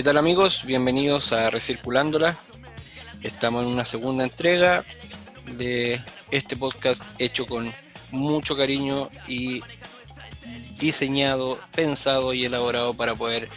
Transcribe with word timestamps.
¿Qué 0.00 0.04
tal 0.04 0.16
amigos? 0.16 0.64
Bienvenidos 0.64 1.30
a 1.34 1.50
Recirculándola. 1.50 2.34
Estamos 3.20 3.66
en 3.66 3.72
una 3.72 3.84
segunda 3.84 4.24
entrega 4.24 4.82
de 5.58 6.02
este 6.30 6.56
podcast 6.56 7.02
hecho 7.18 7.46
con 7.46 7.70
mucho 8.10 8.56
cariño 8.56 9.10
y 9.28 9.62
diseñado, 10.78 11.60
pensado 11.74 12.32
y 12.32 12.46
elaborado 12.46 12.94
para 12.94 13.14
poder 13.14 13.50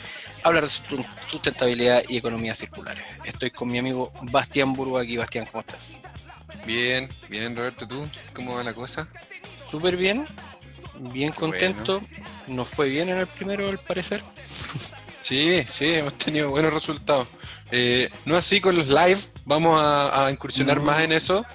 hablar 0.43 0.65
de 0.65 0.69
sustentabilidad 1.29 2.03
y 2.09 2.17
economía 2.17 2.53
circular. 2.53 2.97
Estoy 3.23 3.49
con 3.49 3.71
mi 3.71 3.77
amigo 3.77 4.11
Bastián 4.23 4.73
Burgo 4.73 4.97
aquí. 4.97 5.15
Bastián, 5.15 5.47
¿cómo 5.49 5.61
estás? 5.61 5.97
Bien, 6.65 7.07
bien 7.29 7.55
Roberto, 7.55 7.87
¿tú? 7.87 8.05
¿Cómo 8.33 8.55
va 8.55 8.65
la 8.65 8.73
cosa? 8.73 9.07
Súper 9.71 9.95
bien, 9.95 10.25
bien 11.13 11.31
contento. 11.31 12.01
Nos 12.47 12.67
fue 12.67 12.89
bien 12.89 13.07
en 13.07 13.19
el 13.19 13.27
primero, 13.27 13.69
al 13.69 13.79
parecer. 13.79 14.21
Sí, 15.23 15.63
sí, 15.69 15.85
hemos 15.93 16.17
tenido 16.17 16.49
buenos 16.49 16.73
resultados. 16.73 17.29
Eh, 17.71 18.09
no 18.25 18.35
así 18.35 18.59
con 18.59 18.75
los 18.75 18.87
live, 18.87 19.17
vamos 19.45 19.81
a, 19.81 20.29
incursionar 20.29 20.81
más 20.81 20.99
en 20.99 21.13
eso. 21.13 21.45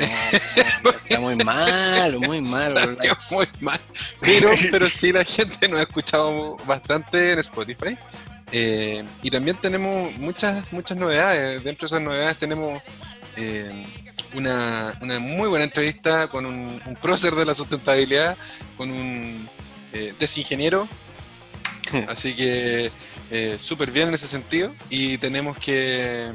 está 0.00 1.20
muy 1.20 1.36
malo, 1.36 2.18
muy 2.18 2.40
malo. 2.40 2.96
muy 3.30 3.46
mal. 3.60 3.80
Pero, 4.20 4.50
pero 4.72 4.90
sí, 4.90 5.12
la 5.12 5.24
gente 5.24 5.68
nos 5.68 5.78
ha 5.78 5.82
escuchado 5.84 6.56
bastante 6.66 7.34
en 7.34 7.38
Spotify. 7.38 7.96
Eh, 8.50 9.04
y 9.22 9.30
también 9.30 9.56
tenemos 9.56 10.12
muchas, 10.18 10.64
muchas 10.72 10.96
novedades. 10.96 11.62
Dentro 11.62 11.86
de 11.86 11.86
esas 11.86 12.02
novedades 12.02 12.36
tenemos 12.40 12.82
eh, 13.36 13.86
una, 14.34 14.98
muy 15.20 15.48
buena 15.48 15.64
entrevista 15.64 16.26
con 16.26 16.44
un, 16.44 16.82
un 16.84 16.96
prócer 16.96 17.36
de 17.36 17.44
la 17.44 17.54
sustentabilidad, 17.54 18.36
con 18.76 18.90
un 18.90 19.48
desingeniero. 20.18 20.88
Así 22.08 22.34
que 22.34 22.90
eh, 23.34 23.58
súper 23.58 23.90
bien 23.90 24.08
en 24.08 24.14
ese 24.14 24.26
sentido 24.26 24.74
y 24.90 25.16
tenemos 25.16 25.56
que, 25.56 26.34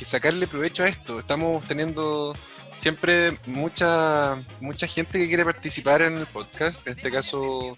sacarle 0.00 0.46
provecho 0.46 0.84
a 0.84 0.88
esto. 0.88 1.18
Estamos 1.18 1.66
teniendo 1.66 2.36
siempre 2.76 3.36
mucha, 3.46 4.40
mucha 4.60 4.86
gente 4.86 5.18
que 5.18 5.26
quiere 5.26 5.44
participar 5.44 6.02
en 6.02 6.18
el 6.18 6.26
podcast. 6.26 6.86
En 6.86 6.96
este 6.96 7.10
caso, 7.10 7.76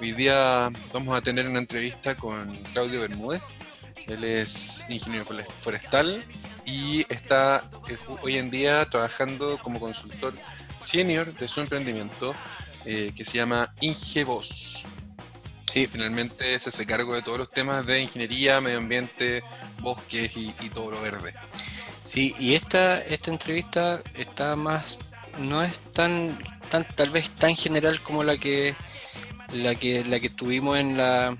hoy 0.00 0.12
día 0.14 0.68
vamos 0.92 1.16
a 1.16 1.22
tener 1.22 1.48
una 1.48 1.60
entrevista 1.60 2.16
con 2.16 2.56
Claudio 2.72 3.02
Bermúdez. 3.02 3.56
Él 4.08 4.24
es 4.24 4.84
ingeniero 4.88 5.24
forestal 5.60 6.24
y 6.66 7.06
está 7.08 7.70
eh, 7.88 7.96
hoy 8.22 8.36
en 8.36 8.50
día 8.50 8.84
trabajando 8.90 9.60
como 9.62 9.78
consultor 9.78 10.34
senior 10.76 11.32
de 11.36 11.46
su 11.46 11.60
emprendimiento 11.60 12.34
eh, 12.84 13.12
que 13.14 13.24
se 13.24 13.36
llama 13.38 13.72
Ingevoz. 13.80 14.86
Sí, 15.72 15.86
finalmente 15.86 16.60
se 16.60 16.68
hace 16.68 16.84
cargo 16.84 17.14
de 17.14 17.22
todos 17.22 17.38
los 17.38 17.48
temas 17.48 17.86
de 17.86 18.02
ingeniería, 18.02 18.60
medio 18.60 18.76
ambiente, 18.76 19.42
bosques 19.80 20.36
y, 20.36 20.52
todo 20.68 20.90
lo 20.90 21.00
verde. 21.00 21.32
Sí, 22.04 22.34
y 22.38 22.52
esta, 22.52 23.00
esta 23.00 23.30
entrevista 23.30 24.02
está 24.14 24.54
más, 24.54 24.98
no 25.38 25.62
es 25.62 25.78
tan, 25.94 26.38
tan, 26.68 26.86
tal 26.94 27.08
vez 27.08 27.30
tan 27.30 27.56
general 27.56 28.02
como 28.02 28.22
la 28.22 28.36
que, 28.36 28.74
la 29.54 29.74
que, 29.74 30.04
la 30.04 30.20
que 30.20 30.28
tuvimos 30.28 30.78
en 30.78 30.98
la, 30.98 31.34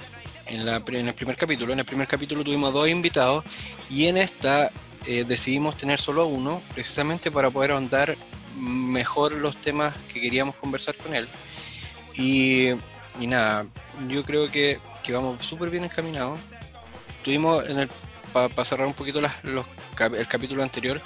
en, 0.46 0.64
la, 0.64 0.76
en 0.76 1.08
el 1.08 1.14
primer 1.14 1.36
capítulo. 1.36 1.74
En 1.74 1.80
el 1.80 1.84
primer 1.84 2.08
capítulo 2.08 2.42
tuvimos 2.42 2.72
dos 2.72 2.88
invitados 2.88 3.44
y 3.90 4.06
en 4.06 4.16
esta 4.16 4.70
eh, 5.04 5.26
decidimos 5.28 5.76
tener 5.76 6.00
solo 6.00 6.24
uno, 6.24 6.62
precisamente 6.72 7.30
para 7.30 7.50
poder 7.50 7.72
ahondar 7.72 8.16
mejor 8.56 9.32
los 9.32 9.58
temas 9.58 9.94
que 10.10 10.22
queríamos 10.22 10.54
conversar 10.54 10.96
con 10.96 11.14
él. 11.14 11.28
Y, 12.16 12.70
y 13.20 13.26
nada, 13.26 13.66
yo 14.08 14.24
creo 14.24 14.50
que, 14.50 14.80
vamos 15.10 15.44
súper 15.44 15.70
bien 15.70 15.84
encaminados. 15.84 16.38
Tuvimos, 17.22 17.68
en 17.68 17.78
el 17.80 17.90
para 18.32 18.64
cerrar 18.64 18.86
un 18.86 18.94
poquito 18.94 19.20
los, 19.20 19.66
el 20.16 20.26
capítulo 20.26 20.62
anterior, 20.62 21.00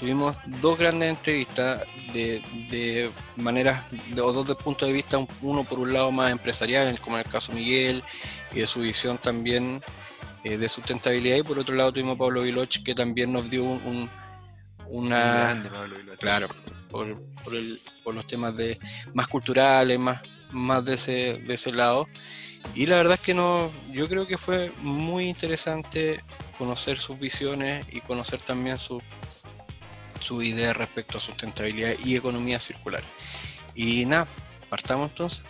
tuvimos 0.00 0.36
dos 0.60 0.76
grandes 0.76 1.10
entrevistas 1.10 1.82
de, 2.12 2.42
de 2.70 3.10
maneras, 3.36 3.84
o 4.20 4.32
dos 4.32 4.48
de 4.48 4.54
puntos 4.54 4.88
de 4.88 4.92
vista, 4.92 5.18
uno 5.40 5.64
por 5.64 5.78
un 5.78 5.92
lado 5.92 6.10
más 6.10 6.30
empresarial, 6.30 6.98
como 7.00 7.16
en 7.16 7.24
el 7.24 7.30
caso 7.30 7.52
Miguel, 7.52 8.02
y 8.52 8.60
de 8.60 8.66
su 8.66 8.80
visión 8.80 9.18
también 9.18 9.80
eh, 10.44 10.56
de 10.56 10.68
sustentabilidad, 10.68 11.36
y 11.36 11.42
por 11.42 11.58
otro 11.58 11.74
lado 11.74 11.92
tuvimos 11.92 12.16
a 12.16 12.18
Pablo 12.18 12.42
Viloch, 12.42 12.82
que 12.82 12.94
también 12.94 13.32
nos 13.32 13.48
dio 13.48 13.64
un, 13.64 14.10
una... 14.88 15.18
Grande 15.18 15.70
Pablo 15.70 15.96
Claro, 16.18 16.48
por, 16.90 17.22
por, 17.44 17.54
el, 17.54 17.80
por 18.02 18.14
los 18.14 18.26
temas 18.26 18.56
de 18.56 18.78
más 19.14 19.28
culturales, 19.28 19.98
más 19.98 20.20
más 20.52 20.84
de 20.84 20.94
ese, 20.94 21.34
de 21.46 21.54
ese 21.54 21.72
lado. 21.72 22.08
Y 22.74 22.86
la 22.86 22.96
verdad 22.96 23.14
es 23.14 23.20
que 23.20 23.34
no, 23.34 23.72
yo 23.90 24.08
creo 24.08 24.26
que 24.26 24.38
fue 24.38 24.72
muy 24.78 25.28
interesante 25.28 26.22
conocer 26.58 26.98
sus 26.98 27.18
visiones 27.18 27.86
y 27.90 28.00
conocer 28.00 28.40
también 28.40 28.78
su, 28.78 29.02
su 30.20 30.42
idea 30.42 30.72
respecto 30.72 31.18
a 31.18 31.20
sustentabilidad 31.20 31.94
y 32.04 32.16
economía 32.16 32.60
circular. 32.60 33.02
Y 33.74 34.04
nada, 34.06 34.28
partamos 34.68 35.10
entonces. 35.10 35.44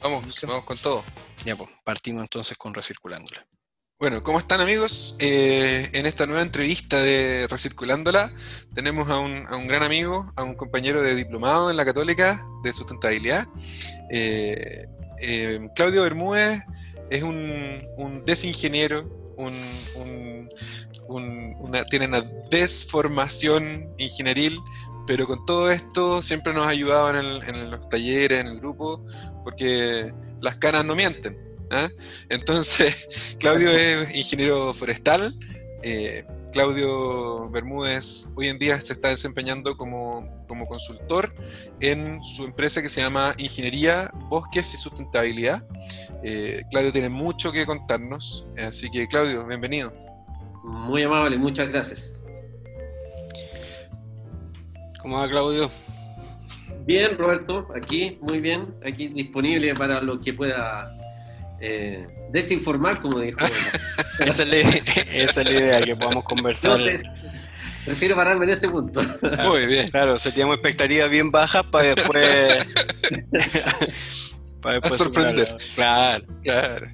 Vamos, 0.00 0.40
vamos 0.42 0.64
con 0.64 0.76
todo. 0.76 1.04
Ya 1.44 1.56
pues, 1.56 1.70
partimos 1.82 2.22
entonces 2.22 2.56
con 2.56 2.74
Recirculándola. 2.74 3.44
Bueno, 4.04 4.22
¿cómo 4.22 4.38
están 4.38 4.60
amigos? 4.60 5.16
Eh, 5.18 5.88
en 5.94 6.04
esta 6.04 6.26
nueva 6.26 6.42
entrevista 6.42 7.02
de 7.02 7.46
Recirculándola 7.48 8.30
tenemos 8.74 9.08
a 9.08 9.18
un, 9.18 9.66
gran 9.66 9.82
amigo, 9.82 10.30
a 10.36 10.42
un 10.42 10.56
compañero 10.56 11.02
de 11.02 11.14
diplomado 11.14 11.70
en 11.70 11.78
la 11.78 11.86
Católica 11.86 12.46
de 12.62 12.74
Sustentabilidad. 12.74 13.46
Eh, 14.10 14.86
eh, 15.22 15.70
Claudio 15.74 16.02
Bermúdez 16.02 16.60
es 17.08 17.22
un, 17.22 18.22
desingeniero, 18.26 19.08
un, 19.38 20.50
una, 21.08 21.84
tiene 21.84 22.06
una 22.06 22.20
desformación 22.50 23.88
ingenieril, 23.96 24.58
pero 25.06 25.26
con 25.26 25.46
todo 25.46 25.70
esto 25.70 26.20
siempre 26.20 26.52
nos 26.52 26.66
ayudaban 26.66 27.16
en, 27.16 27.54
en 27.54 27.70
los 27.70 27.88
talleres, 27.88 28.38
en 28.38 28.48
el 28.48 28.60
grupo, 28.60 29.02
porque 29.44 30.12
las 30.42 30.56
canas 30.56 30.84
no 30.84 30.94
mienten. 30.94 31.53
¿Ah? 31.74 31.88
Entonces, 32.28 33.08
Claudio 33.38 33.70
es 33.70 34.14
ingeniero 34.16 34.72
forestal. 34.72 35.36
Eh, 35.82 36.24
Claudio 36.52 37.50
Bermúdez 37.50 38.28
hoy 38.36 38.46
en 38.46 38.60
día 38.60 38.80
se 38.80 38.92
está 38.92 39.08
desempeñando 39.08 39.76
como, 39.76 40.28
como, 40.46 40.66
consultor 40.68 41.34
en 41.80 42.22
su 42.22 42.44
empresa 42.44 42.80
que 42.80 42.88
se 42.88 43.00
llama 43.00 43.32
Ingeniería, 43.38 44.08
Bosques 44.28 44.72
y 44.72 44.76
Sustentabilidad. 44.76 45.66
Eh, 46.22 46.62
Claudio 46.70 46.92
tiene 46.92 47.08
mucho 47.08 47.50
que 47.50 47.66
contarnos, 47.66 48.46
así 48.56 48.88
que 48.88 49.08
Claudio, 49.08 49.44
bienvenido. 49.46 49.92
Muy 50.62 51.02
amable, 51.02 51.36
muchas 51.36 51.68
gracias. 51.68 52.22
¿Cómo 55.02 55.18
va 55.18 55.28
Claudio? 55.28 55.68
Bien, 56.86 57.18
Roberto, 57.18 57.66
aquí, 57.74 58.18
muy 58.20 58.40
bien, 58.40 58.74
aquí 58.86 59.08
disponible 59.08 59.74
para 59.74 60.00
lo 60.00 60.20
que 60.20 60.32
pueda 60.34 60.96
eh, 61.60 62.06
desinformar, 62.30 63.00
como 63.00 63.20
dijo. 63.20 63.38
esa, 64.20 64.42
es 64.42 64.48
la, 64.48 65.50
idea, 65.50 65.80
que 65.80 65.96
podamos 65.96 66.24
conversar. 66.24 66.80
prefiero 67.84 68.16
pararme 68.16 68.44
en 68.44 68.50
ese 68.50 68.68
punto. 68.68 69.02
Muy 69.44 69.66
bien. 69.66 69.88
Claro, 69.88 70.18
se 70.18 70.32
tiene 70.32 70.52
expectativas 70.52 71.10
bien 71.10 71.30
bajas 71.30 71.64
para 71.64 71.94
después. 71.94 72.58
para 74.60 74.74
después 74.80 74.96
sorprender. 74.96 75.56
Claro. 75.74 76.24
claro. 76.42 76.86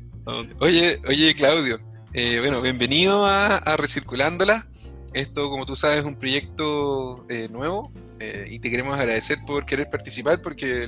Oye, 0.60 1.00
oye, 1.08 1.34
Claudio, 1.34 1.80
eh, 2.12 2.38
bueno, 2.40 2.60
bienvenido 2.60 3.26
a, 3.26 3.76
Recirculándola. 3.76 4.66
Esto, 5.14 5.50
como 5.50 5.66
tú 5.66 5.74
sabes, 5.74 5.98
es 5.98 6.04
un 6.04 6.16
proyecto 6.16 7.26
eh, 7.28 7.48
nuevo 7.50 7.92
eh, 8.20 8.46
y 8.50 8.58
te 8.58 8.70
queremos 8.70 8.94
agradecer 8.98 9.38
por 9.46 9.64
querer 9.64 9.88
participar 9.88 10.42
porque 10.42 10.86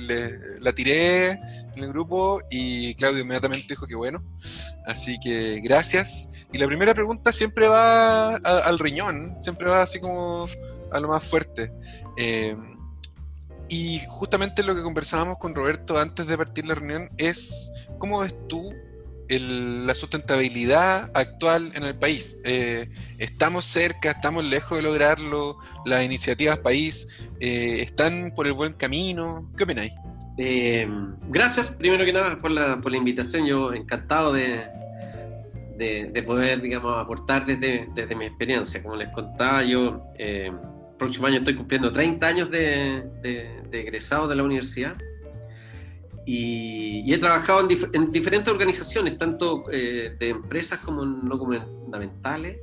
la 0.59 0.71
tiré 0.71 1.31
en 1.31 1.83
el 1.83 1.89
grupo 1.89 2.39
y 2.51 2.93
Claudio 2.93 3.21
inmediatamente 3.21 3.65
dijo 3.69 3.87
que 3.87 3.95
bueno. 3.95 4.23
Así 4.85 5.19
que 5.19 5.59
gracias. 5.61 6.47
Y 6.51 6.59
la 6.59 6.67
primera 6.67 6.93
pregunta 6.93 7.31
siempre 7.31 7.67
va 7.67 8.35
al 8.35 8.77
riñón, 8.77 9.35
siempre 9.39 9.67
va 9.67 9.81
así 9.81 9.99
como 9.99 10.47
a 10.91 10.99
lo 10.99 11.07
más 11.07 11.25
fuerte. 11.25 11.73
Eh, 12.17 12.55
y 13.67 13.99
justamente 14.07 14.61
lo 14.61 14.75
que 14.75 14.83
conversábamos 14.83 15.37
con 15.39 15.55
Roberto 15.55 15.97
antes 15.97 16.27
de 16.27 16.37
partir 16.37 16.67
la 16.67 16.75
reunión 16.75 17.09
es, 17.17 17.71
¿cómo 17.97 18.19
ves 18.19 18.35
tú 18.47 18.71
la 19.39 19.95
sustentabilidad 19.95 21.09
actual 21.13 21.71
en 21.75 21.83
el 21.83 21.95
país. 21.95 22.39
Eh, 22.45 22.89
estamos 23.17 23.65
cerca, 23.65 24.11
estamos 24.11 24.43
lejos 24.43 24.77
de 24.77 24.83
lograrlo, 24.83 25.57
las 25.85 26.05
iniciativas 26.05 26.57
país 26.59 27.29
eh, 27.39 27.81
están 27.81 28.33
por 28.35 28.47
el 28.47 28.53
buen 28.53 28.73
camino. 28.73 29.49
¿Qué 29.57 29.63
opináis? 29.63 29.91
Eh, 30.37 30.87
gracias, 31.29 31.71
primero 31.71 32.05
que 32.05 32.13
nada, 32.13 32.37
por 32.37 32.51
la, 32.51 32.81
por 32.81 32.91
la 32.91 32.97
invitación. 32.97 33.45
Yo 33.45 33.73
encantado 33.73 34.33
de, 34.33 34.65
de, 35.77 36.23
poder, 36.23 36.61
digamos, 36.61 36.97
aportar 36.97 37.45
desde, 37.45 37.87
desde, 37.93 38.15
mi 38.15 38.25
experiencia. 38.25 38.81
Como 38.81 38.95
les 38.95 39.09
contaba, 39.09 39.63
yo 39.63 40.03
próximo 40.97 41.27
año 41.27 41.39
estoy 41.39 41.55
cumpliendo 41.55 41.91
30 41.91 42.25
años 42.25 42.49
de, 42.49 43.03
de 43.21 43.79
egresado 43.79 44.27
de 44.27 44.35
la 44.35 44.43
universidad 44.43 44.95
y, 46.25 47.13
he 47.13 47.17
trabajado 47.17 47.67
en, 47.93 48.11
diferentes 48.11 48.51
organizaciones, 48.51 49.17
tanto 49.17 49.65
eh, 49.71 50.15
de 50.19 50.29
empresas 50.29 50.79
como 50.79 51.05
no 51.05 51.37
gubernamentales. 51.37 52.59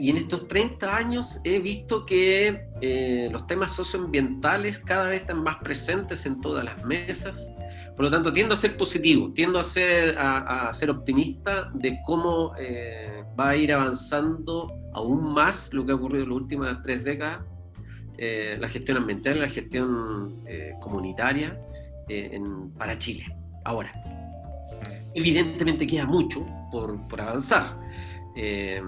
Y 0.00 0.10
en 0.10 0.16
estos 0.16 0.46
30 0.46 0.94
años 0.94 1.40
he 1.42 1.58
visto 1.58 2.06
que 2.06 2.68
eh, 2.80 3.28
los 3.32 3.48
temas 3.48 3.72
socioambientales 3.72 4.78
cada 4.78 5.08
vez 5.08 5.22
están 5.22 5.42
más 5.42 5.56
presentes 5.56 6.24
en 6.24 6.40
todas 6.40 6.64
las 6.64 6.84
mesas. 6.84 7.52
Por 7.96 8.04
lo 8.04 8.10
tanto, 8.12 8.32
tiendo 8.32 8.54
a 8.54 8.58
ser 8.58 8.76
positivo, 8.76 9.32
tiendo 9.34 9.58
a 9.58 9.64
ser, 9.64 10.14
a, 10.16 10.72
ser 10.72 10.90
optimista 10.90 11.68
de 11.74 11.98
cómo 12.06 12.52
eh, 12.56 13.24
va 13.38 13.50
a 13.50 13.56
ir 13.56 13.72
avanzando 13.72 14.72
aún 14.94 15.32
más 15.34 15.74
lo 15.74 15.84
que 15.84 15.90
ha 15.90 15.96
ocurrido 15.96 16.22
en 16.22 16.30
las 16.30 16.36
últimas 16.36 16.82
tres 16.82 17.02
décadas, 17.02 17.40
la 18.18 18.68
gestión 18.68 18.96
ambiental, 18.96 19.40
la 19.40 19.48
gestión 19.48 20.44
comunitaria 20.80 21.56
eh, 22.08 22.40
para 22.76 22.98
Chile. 22.98 23.26
Ahora, 23.64 23.92
evidentemente 25.14 25.86
queda 25.86 26.06
mucho 26.06 26.46
por, 26.70 26.98
avanzar. 27.20 27.76
Eh, 28.36 28.82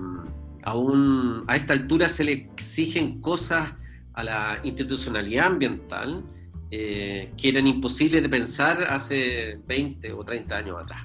aún 0.62 1.44
a 1.46 1.56
esta 1.56 1.72
altura 1.72 2.08
se 2.08 2.25
le 2.25 2.32
exigen 2.32 3.20
cosas 3.20 3.72
a 4.14 4.25
la 4.25 4.61
institucionalidad 4.62 5.46
ambiental 5.46 6.22
eh, 6.70 7.32
que 7.37 7.49
eran 7.49 7.67
imposibles 7.67 8.22
de 8.22 8.28
pensar 8.28 8.84
hace 8.84 9.58
20 9.67 10.12
o 10.12 10.25
30 10.25 10.56
años 10.56 10.76
atrás. 10.82 11.02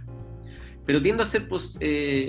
Pero 0.85 1.01
tiendo 1.01 1.23
a 1.23 1.25
ser 1.25 1.47
pues, 1.47 1.79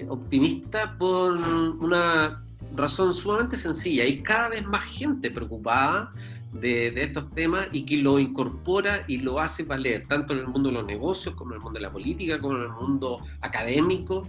optimista 0.08 0.96
por 0.96 1.34
una 1.34 2.42
razón 2.74 3.14
sumamente 3.14 3.56
sencilla. 3.56 4.04
Hay 4.04 4.22
cada 4.22 4.48
vez 4.48 4.64
más 4.64 4.84
gente 4.84 5.30
preocupada 5.30 6.12
de, 6.60 6.88
estos 7.02 7.30
temas 7.32 7.68
y 7.72 7.84
que 7.84 7.96
lo 7.96 8.18
incorpora 8.18 9.04
y 9.06 9.18
lo 9.18 9.40
hace 9.40 9.64
valer, 9.64 10.06
tanto 10.06 10.32
en 10.32 10.40
el 10.40 10.46
mundo 10.48 10.68
de 10.70 10.74
los 10.76 10.86
negocios, 10.86 11.34
como 11.34 11.52
en 11.52 11.56
el 11.56 11.62
mundo 11.62 11.78
de 11.78 11.82
la 11.86 11.92
política, 11.92 12.38
como 12.38 12.56
en 12.56 12.62
el 12.62 12.70
mundo 12.70 13.20
académico, 13.40 14.28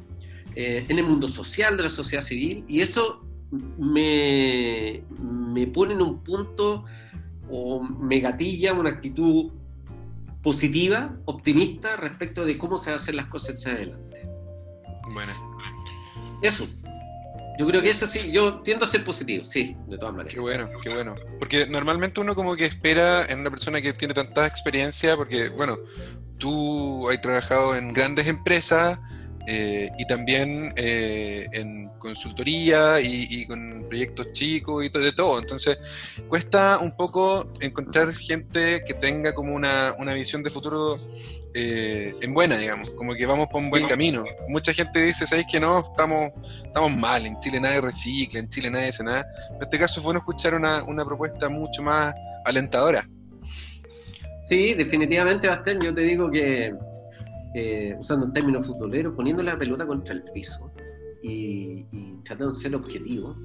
eh, 0.55 0.85
en 0.87 0.99
el 0.99 1.05
mundo 1.05 1.27
social 1.27 1.77
de 1.77 1.83
la 1.83 1.89
sociedad 1.89 2.23
civil, 2.23 2.63
y 2.67 2.81
eso 2.81 3.23
me, 3.77 5.03
me 5.19 5.67
pone 5.67 5.93
en 5.93 6.01
un 6.01 6.23
punto 6.23 6.85
o 7.49 7.81
me 7.81 8.19
gatilla 8.19 8.73
una 8.73 8.89
actitud 8.89 9.51
positiva, 10.41 11.15
optimista 11.25 11.95
respecto 11.95 12.45
de 12.45 12.57
cómo 12.57 12.77
se 12.77 12.89
van 12.89 12.99
a 12.99 13.01
hacer 13.01 13.15
las 13.15 13.27
cosas 13.27 13.55
hacia 13.55 13.73
adelante. 13.73 14.27
Bueno. 15.13 15.33
Eso. 16.41 16.65
Yo 17.57 17.65
creo 17.65 17.81
que 17.81 17.89
eso 17.89 18.05
sí, 18.05 18.31
yo 18.31 18.59
tiendo 18.61 18.85
a 18.85 18.87
ser 18.87 19.03
positivo, 19.03 19.43
sí, 19.43 19.75
de 19.87 19.97
todas 19.97 20.13
maneras. 20.13 20.33
Qué 20.33 20.39
bueno, 20.39 20.69
qué 20.83 20.89
bueno. 20.89 21.15
Porque 21.39 21.65
normalmente 21.65 22.21
uno 22.21 22.35
como 22.35 22.55
que 22.55 22.65
espera 22.65 23.25
en 23.25 23.39
una 23.39 23.49
persona 23.49 23.81
que 23.81 23.93
tiene 23.93 24.13
tanta 24.13 24.45
experiencia, 24.45 25.15
porque 25.15 25.49
bueno, 25.49 25.77
tú 26.37 27.09
has 27.09 27.19
trabajado 27.21 27.75
en 27.75 27.93
grandes 27.93 28.27
empresas, 28.27 28.99
eh, 29.49 29.89
y 29.97 30.05
también 30.05 30.73
eh, 30.75 31.47
en 31.53 31.87
consultoría 31.99 32.99
y, 32.99 33.45
con 33.45 33.85
proyectos 33.87 34.33
chicos 34.33 34.83
y 34.83 34.89
todo, 34.89 35.03
de 35.03 35.13
todo. 35.13 35.39
Entonces, 35.39 35.79
cuesta 36.27 36.79
un 36.79 36.97
poco 36.97 37.49
encontrar 37.61 38.13
gente 38.13 38.83
que 38.85 38.93
tenga 38.93 39.33
como 39.33 39.55
una, 39.55 39.95
una 39.99 40.13
visión 40.13 40.43
de 40.43 40.49
futuro 40.49 40.97
eh, 41.53 42.13
en 42.19 42.33
buena, 42.33 42.57
digamos, 42.57 42.89
como 42.89 43.15
que 43.15 43.25
vamos 43.25 43.47
por 43.47 43.61
un 43.61 43.69
buen 43.69 43.87
camino. 43.87 44.25
Mucha 44.49 44.73
gente 44.73 45.01
dice, 45.01 45.25
¿sabéis 45.25 45.47
que 45.49 45.61
no? 45.61 45.79
Estamos, 45.79 46.33
estamos 46.65 46.97
mal, 46.97 47.25
en 47.25 47.39
Chile 47.39 47.61
nadie 47.61 47.79
recicla, 47.79 48.41
en 48.41 48.49
Chile 48.49 48.69
nadie 48.69 48.89
hace 48.89 49.05
nada. 49.05 49.25
En 49.55 49.63
este 49.63 49.79
caso 49.79 50.01
fue 50.01 50.07
bueno 50.07 50.19
escuchar 50.19 50.55
una, 50.55 50.83
una 50.83 51.05
propuesta 51.05 51.47
mucho 51.47 51.81
más 51.81 52.13
alentadora. 52.43 53.07
Sí, 54.49 54.73
definitivamente, 54.73 55.47
Bastián, 55.47 55.79
yo 55.81 55.93
te 55.93 56.01
digo 56.01 56.29
que 56.29 56.73
eh, 57.53 57.95
usando 57.99 58.25
un 58.25 58.33
término 58.33 58.61
futbolero, 58.61 59.15
poniendo 59.15 59.41
la 59.43 59.57
pelota 59.57 59.85
contra 59.85 60.13
el 60.13 60.23
piso 60.33 60.71
y, 61.21 61.83
tratando 62.23 62.53
de 62.53 62.59
ser 62.59 62.75
objetivo, 62.75 63.35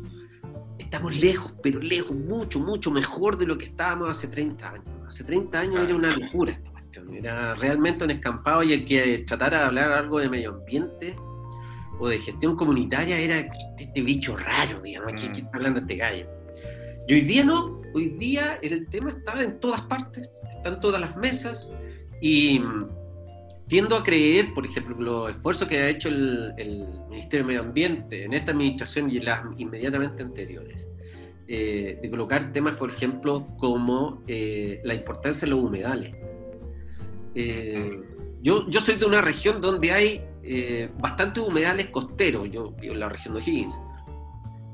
estamos 0.78 1.20
lejos, 1.20 1.54
pero 1.62 1.80
lejos, 1.80 2.16
mucho, 2.16 2.60
mucho 2.60 2.90
mejor 2.90 3.38
de 3.38 3.46
lo 3.46 3.56
que 3.56 3.66
estábamos 3.66 4.10
hace 4.10 4.28
30 4.28 4.68
años. 4.70 4.86
Hace 5.06 5.24
30 5.24 5.58
años 5.58 5.80
era 5.80 5.94
una 5.94 6.10
locura 6.16 6.52
esta 6.52 6.70
cuestión, 6.70 7.14
era 7.14 7.54
realmente 7.54 8.04
un 8.04 8.10
escampado 8.10 8.62
y 8.62 8.72
el 8.72 8.84
que 8.84 9.24
tratara 9.26 9.60
de 9.60 9.64
hablar 9.64 9.92
algo 9.92 10.18
de 10.18 10.28
medio 10.28 10.50
ambiente 10.50 11.16
o 11.98 12.08
de 12.08 12.18
gestión 12.18 12.56
comunitaria 12.56 13.18
era 13.18 13.38
este, 13.78 14.00
bicho 14.00 14.36
raro, 14.36 14.80
digamos, 14.80 15.12
aquí, 15.16 15.40
está 15.40 15.50
hablando 15.54 15.80
este 15.80 15.96
gallo. 15.96 16.26
Y 17.08 17.14
hoy 17.14 17.20
día 17.22 17.44
no, 17.44 17.80
hoy 17.94 18.10
día 18.10 18.58
el 18.62 18.88
tema 18.88 19.10
está 19.10 19.42
en 19.42 19.60
todas 19.60 19.82
partes, 19.82 20.30
está 20.56 20.70
en 20.70 20.80
todas 20.80 21.00
las 21.00 21.16
mesas 21.16 21.72
y 22.20 22.60
tiendo 23.68 23.96
a 23.96 24.02
creer, 24.02 24.52
por 24.54 24.66
ejemplo, 24.66 24.96
los 24.98 25.30
esfuerzos 25.30 25.68
que 25.68 25.78
ha 25.78 25.88
hecho 25.88 26.08
el, 26.08 26.88
Ministerio 27.08 27.44
de 27.44 27.48
Medio 27.48 27.60
Ambiente 27.60 28.24
en 28.24 28.32
esta 28.32 28.52
administración 28.52 29.10
y 29.10 29.18
en 29.18 29.24
las 29.24 29.40
inmediatamente 29.58 30.22
anteriores, 30.22 30.86
eh, 31.46 31.96
de 32.00 32.10
colocar 32.10 32.52
temas, 32.52 32.76
por 32.76 32.90
ejemplo, 32.90 33.46
como 33.58 34.22
eh, 34.26 34.80
la 34.84 34.94
importancia 34.94 35.46
de 35.46 35.50
los 35.54 35.62
humedales. 35.62 36.16
Eh, 37.34 38.00
yo, 38.42 38.68
yo 38.68 38.80
soy 38.80 38.96
de 38.96 39.04
una 39.04 39.20
región 39.20 39.60
donde 39.60 39.92
hay 39.92 40.24
bastantes 40.98 41.42
humedales 41.42 41.86
costeros, 41.88 42.50
yo 42.50 42.72
vivo 42.72 42.94
en 42.94 43.00
la 43.00 43.08
región 43.08 43.34
de 43.34 43.40
O'Higgins, 43.40 43.74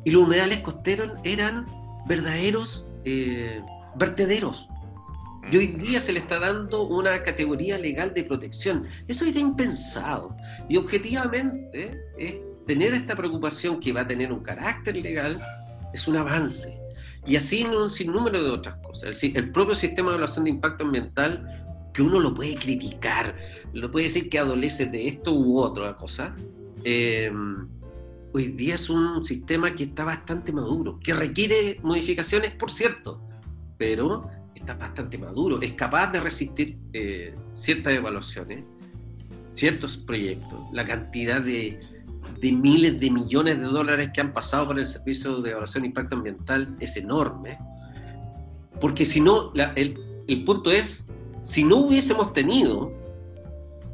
y 0.04 0.10
los 0.10 0.22
humedales 0.22 0.60
costeros 0.60 1.12
eran 1.24 1.66
verdaderos 2.06 2.86
vertederos 3.96 4.68
y 5.50 5.56
hoy 5.56 5.66
día 5.68 6.00
se 6.00 6.12
le 6.12 6.20
está 6.20 6.38
dando 6.38 6.86
una 6.86 7.22
categoría 7.22 7.78
legal 7.78 8.12
de 8.12 8.24
protección. 8.24 8.84
Eso 9.06 9.24
era 9.24 9.38
impensado. 9.38 10.36
Y 10.68 10.76
objetivamente, 10.76 11.98
es 12.18 12.36
tener 12.66 12.92
esta 12.92 13.16
preocupación 13.16 13.80
que 13.80 13.92
va 13.92 14.02
a 14.02 14.06
tener 14.06 14.32
un 14.32 14.40
carácter 14.40 14.96
legal 14.96 15.40
es 15.92 16.06
un 16.06 16.16
avance. 16.16 16.78
Y 17.26 17.36
así 17.36 17.60
en 17.60 17.70
un 17.70 17.90
sinnúmero 17.90 18.42
de 18.42 18.50
otras 18.50 18.76
cosas. 18.76 19.22
El, 19.22 19.36
el 19.36 19.50
propio 19.50 19.74
sistema 19.74 20.10
de 20.10 20.16
evaluación 20.16 20.44
de 20.44 20.50
impacto 20.50 20.84
ambiental, 20.84 21.90
que 21.94 22.02
uno 22.02 22.20
lo 22.20 22.34
puede 22.34 22.56
criticar, 22.56 23.34
lo 23.72 23.90
puede 23.90 24.06
decir 24.06 24.28
que 24.28 24.38
adolece 24.38 24.86
de 24.86 25.06
esto 25.08 25.34
u 25.34 25.58
otra 25.58 25.96
cosa, 25.96 26.36
eh, 26.84 27.32
hoy 28.32 28.48
día 28.48 28.76
es 28.76 28.88
un 28.90 29.24
sistema 29.24 29.74
que 29.74 29.84
está 29.84 30.04
bastante 30.04 30.52
maduro, 30.52 31.00
que 31.02 31.12
requiere 31.12 31.78
modificaciones, 31.82 32.52
por 32.52 32.70
cierto, 32.70 33.20
pero 33.76 34.30
bastante 34.76 35.16
maduro, 35.16 35.60
es 35.62 35.72
capaz 35.72 36.10
de 36.12 36.20
resistir 36.20 36.76
eh, 36.92 37.34
ciertas 37.54 37.92
evaluaciones, 37.92 38.64
ciertos 39.54 39.96
proyectos, 39.96 40.58
la 40.72 40.84
cantidad 40.84 41.40
de, 41.40 41.78
miles 42.42 42.98
de 43.00 43.10
millones 43.10 43.58
de 43.58 43.64
dólares 43.64 44.10
que 44.12 44.20
han 44.20 44.32
pasado 44.32 44.66
por 44.66 44.78
el 44.78 44.86
Servicio 44.86 45.40
de 45.40 45.50
Evaluación 45.50 45.82
de 45.82 45.88
Impacto 45.88 46.16
Ambiental 46.16 46.76
es 46.80 46.96
enorme, 46.96 47.58
porque 48.80 49.06
si 49.06 49.20
no, 49.20 49.52
el, 49.54 49.98
el 50.26 50.44
punto 50.44 50.70
es, 50.70 51.06
si 51.42 51.64
no 51.64 51.76
hubiésemos 51.76 52.32
tenido 52.32 52.92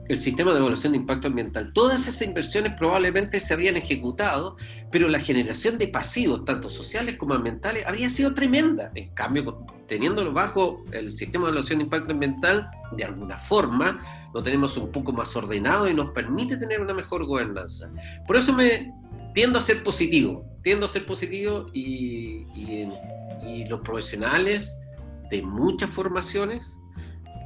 el 0.09 0.19
sistema 0.19 0.53
de 0.53 0.59
evaluación 0.59 0.93
de 0.93 0.99
impacto 0.99 1.29
ambiental. 1.29 1.73
Todas 1.73 2.03
esas 2.03 2.21
inversiones 2.23 2.75
probablemente 2.77 3.41
se 3.41 3.55
habían 3.55 3.77
ejecutado, 3.77 4.57
pero 4.91 5.09
la 5.09 5.21
generación 5.21 5.79
de 5.79 5.89
pasivos, 5.89 6.45
tanto 6.45 6.69
sociales 6.69 7.17
como 7.17 7.35
ambientales, 7.35 7.87
habría 7.87 8.11
sido 8.11 8.35
tremenda. 8.35 8.91
En 8.95 9.15
cambio, 9.15 9.65
teniéndolo 9.87 10.33
bajo 10.33 10.85
el 10.93 11.13
sistema 11.13 11.47
de 11.47 11.51
evaluación 11.51 11.79
de 11.79 11.85
impacto 11.85 12.13
ambiental, 12.13 12.69
de 12.97 13.05
alguna 13.05 13.37
forma, 13.37 14.01
lo 14.35 14.43
tenemos 14.43 14.77
un 14.77 14.93
poco 14.93 15.13
más 15.13 15.35
ordenado 15.37 15.89
y 15.89 15.95
nos 15.95 16.11
permite 16.11 16.57
tener 16.57 16.81
una 16.81 16.95
mejor 16.95 17.25
gobernanza. 17.25 17.91
Por 18.27 18.37
eso 18.37 18.53
me 18.53 18.93
tiendo 19.35 19.59
a 19.59 19.63
ser 19.63 19.83
positivo, 19.83 20.45
tiendo 20.63 20.87
a 20.87 20.89
ser 20.89 21.07
positivo 21.07 21.67
y, 21.73 22.45
y 22.57 23.65
los 23.69 23.81
profesionales 23.81 24.79
de 25.31 25.43
muchas 25.43 25.91
formaciones 25.91 26.79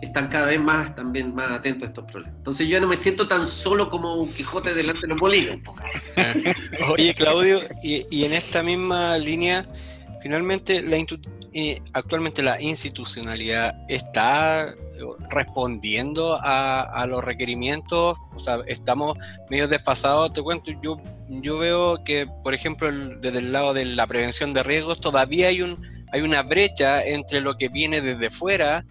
están 0.00 0.28
cada 0.28 0.47
vez 0.47 0.61
más 0.61 0.95
también 0.95 1.35
más 1.35 1.50
atentos 1.50 1.85
a 1.85 1.87
estos 1.87 2.05
problemas. 2.05 2.37
Entonces 2.37 2.69
yo 2.69 2.81
no 2.81 2.88
me 2.88 2.97
siento 2.97 3.26
tan 3.26 3.47
solo 3.47 3.90
como 3.90 4.17
un 4.17 4.33
Quijote 4.33 4.73
delante 4.73 5.02
de 5.02 5.09
los 5.09 5.19
molinos. 5.19 5.59
Oye, 6.90 7.14
Claudio, 7.14 7.61
y, 7.83 8.25
en 8.25 8.33
esta 8.33 8.62
misma 8.62 9.19
línea, 9.19 9.67
finalmente 10.21 10.83
la 10.83 10.97
eh, 11.55 11.81
actualmente 11.93 12.43
la 12.43 12.61
institucionalidad 12.61 13.75
está 13.88 14.75
respondiendo 15.31 16.38
a, 16.40 17.07
los 17.09 17.25
requerimientos, 17.25 18.19
o 18.35 18.38
sea, 18.38 18.59
estamos 18.67 19.17
medio 19.49 19.69
desfasados, 19.69 20.33
te 20.33 20.43
cuento, 20.43 20.73
yo, 20.83 21.00
yo 21.28 21.59
veo 21.59 22.02
que, 22.05 22.26
por 22.43 22.52
ejemplo, 22.52 22.90
desde 23.21 23.38
el 23.38 23.52
lado 23.52 23.75
de 23.75 23.85
la 23.85 24.07
prevención 24.07 24.52
de 24.55 24.62
riesgos, 24.62 25.00
todavía 25.00 25.49
hay 25.49 25.62
un 25.62 25.99
hay 26.11 26.23
una 26.23 26.43
brecha 26.43 27.05
entre 27.05 27.40
lo 27.40 27.57
que 27.59 27.69
viene 27.69 28.00
desde 28.00 28.31
fuera 28.31 28.85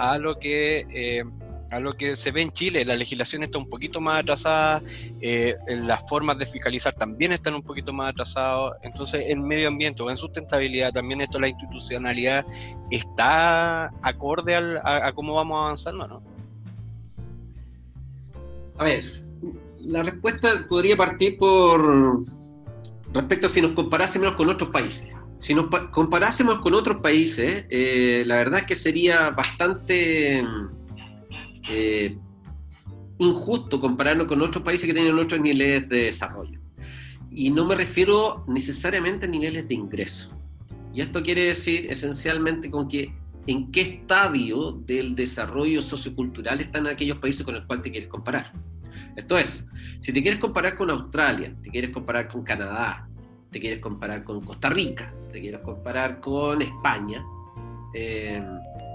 a 0.00 0.18
lo 0.18 0.38
que 0.38 0.86
eh, 0.90 1.24
a 1.70 1.78
lo 1.78 1.96
que 1.96 2.16
se 2.16 2.32
ve 2.32 2.42
en 2.42 2.50
Chile. 2.50 2.84
La 2.84 2.96
legislación 2.96 3.44
está 3.44 3.58
un 3.58 3.68
poquito 3.68 4.00
más 4.00 4.20
atrasada, 4.20 4.82
eh, 5.20 5.56
las 5.68 6.08
formas 6.08 6.36
de 6.38 6.46
fiscalizar 6.46 6.92
también 6.94 7.32
están 7.32 7.54
un 7.54 7.62
poquito 7.62 7.92
más 7.92 8.10
atrasadas. 8.10 8.74
Entonces, 8.82 9.26
en 9.28 9.42
medio 9.46 9.68
ambiente 9.68 10.02
o 10.02 10.10
en 10.10 10.16
sustentabilidad, 10.16 10.92
también 10.92 11.20
esto, 11.20 11.38
la 11.38 11.48
institucionalidad, 11.48 12.44
está 12.90 13.86
acorde 14.02 14.56
a, 14.82 15.12
cómo 15.12 15.34
vamos 15.34 15.62
avanzando, 15.62 16.08
¿no? 16.08 16.22
A 18.78 18.84
ver, 18.84 19.04
la 19.78 20.02
respuesta 20.02 20.66
podría 20.68 20.96
partir 20.96 21.36
por 21.36 22.24
respecto 23.12 23.46
a 23.46 23.50
si 23.50 23.60
nos 23.62 23.72
comparásemos 23.72 24.32
con 24.32 24.48
otros 24.48 24.70
países. 24.70 25.19
Si 25.40 25.54
nos 25.54 25.66
comparásemos 25.90 26.58
con 26.60 26.74
otros 26.74 26.98
países, 26.98 27.64
eh, 27.70 28.22
la 28.26 28.36
verdad 28.36 28.60
es 28.60 28.66
que 28.66 28.74
sería 28.76 29.30
bastante 29.30 30.44
eh, 31.70 32.18
injusto 33.16 33.80
compararnos 33.80 34.26
con 34.26 34.42
otros 34.42 34.62
países 34.62 34.86
que 34.86 34.92
tienen 34.92 35.18
otros 35.18 35.40
niveles 35.40 35.88
de 35.88 36.04
desarrollo. 36.04 36.60
Y 37.30 37.48
no 37.48 37.64
me 37.64 37.74
refiero 37.74 38.44
necesariamente 38.48 39.24
a 39.24 39.28
niveles 39.30 39.66
de 39.66 39.74
ingreso. 39.74 40.30
Y 40.92 41.00
esto 41.00 41.22
quiere 41.22 41.44
decir 41.44 41.90
esencialmente 41.90 42.70
con 42.70 42.86
que 42.86 43.14
en 43.46 43.72
qué 43.72 43.80
estadio 43.80 44.72
del 44.72 45.14
desarrollo 45.14 45.80
sociocultural 45.80 46.60
están 46.60 46.86
aquellos 46.86 47.16
países 47.16 47.44
con 47.44 47.54
los 47.54 47.64
cuales 47.64 47.82
te 47.82 47.90
quieres 47.90 48.10
comparar. 48.10 48.52
Esto 49.16 49.38
es, 49.38 49.66
si 50.00 50.12
te 50.12 50.20
quieres 50.20 50.38
comparar 50.38 50.76
con 50.76 50.90
Australia, 50.90 51.54
te 51.62 51.70
quieres 51.70 51.90
comparar 51.90 52.28
con 52.28 52.42
Canadá, 52.42 53.08
te 53.50 53.60
quieres 53.60 53.80
comparar 53.80 54.24
con 54.24 54.40
Costa 54.42 54.68
Rica, 54.68 55.12
te 55.32 55.40
quieres 55.40 55.60
comparar 55.60 56.20
con 56.20 56.62
España 56.62 57.24
eh, 57.94 58.42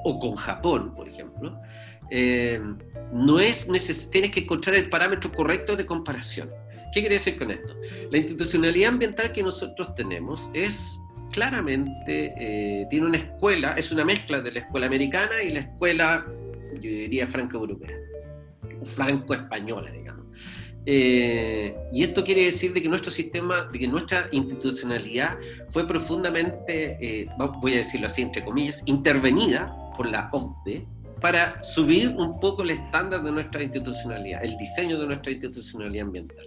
o 0.04 0.20
con 0.20 0.36
Japón, 0.36 0.94
por 0.96 1.08
ejemplo, 1.08 1.58
eh, 2.10 2.62
no 3.12 3.40
es 3.40 3.68
tienes 4.12 4.32
que 4.32 4.42
encontrar 4.42 4.76
el 4.76 4.90
parámetro 4.90 5.32
correcto 5.32 5.76
de 5.76 5.86
comparación. 5.86 6.50
¿Qué 6.94 7.02
quiere 7.02 7.16
decir 7.16 7.38
con 7.38 7.52
esto? 7.52 7.76
La 8.10 8.18
institucionalidad 8.18 8.90
ambiental 8.90 9.32
que 9.32 9.44
nosotros 9.44 9.94
tenemos 9.96 10.50
es 10.54 10.98
claramente, 11.32 12.34
eh, 12.38 12.88
tiene 12.90 13.08
una 13.08 13.18
escuela, 13.18 13.74
es 13.74 13.92
una 13.92 14.06
mezcla 14.06 14.40
de 14.40 14.52
la 14.54 14.60
escuela 14.60 14.86
americana 14.86 15.44
y 15.44 15.52
la 15.52 15.60
escuela, 15.60 16.26
yo 16.76 16.90
diría, 16.90 17.28
franco-europea, 17.28 17.98
franco-española, 18.86 19.92
digamos. 19.92 20.15
Eh, 20.88 21.76
y 21.92 22.04
esto 22.04 22.24
quiere 22.24 22.44
decir 22.44 22.72
de 22.74 22.82
que 22.82 22.90
nuestro 22.90 23.12
sistema, 23.12 23.68
de 23.72 23.80
que 23.80 23.88
nuestra 23.88 24.28
institucionalidad 24.32 25.36
fue 25.70 25.88
profundamente, 25.88 26.98
eh, 27.02 27.28
voy 27.60 27.74
a 27.74 27.78
decirlo 27.78 28.08
así, 28.08 28.22
entre 28.22 28.44
comillas, 28.44 28.84
intervenida 28.86 29.76
por 29.98 30.08
la 30.08 30.30
OCDE 30.32 30.86
para 31.22 31.64
subir 31.64 32.10
un 32.10 32.40
poco 32.40 32.62
el 32.62 32.72
estándar 32.72 33.24
de 33.24 33.32
nuestra 33.32 33.64
institucionalidad, 33.64 34.44
el 34.44 34.56
diseño 34.58 35.00
de 35.00 35.08
nuestra 35.08 35.32
institucionalidad 35.32 36.06
ambiental. 36.06 36.46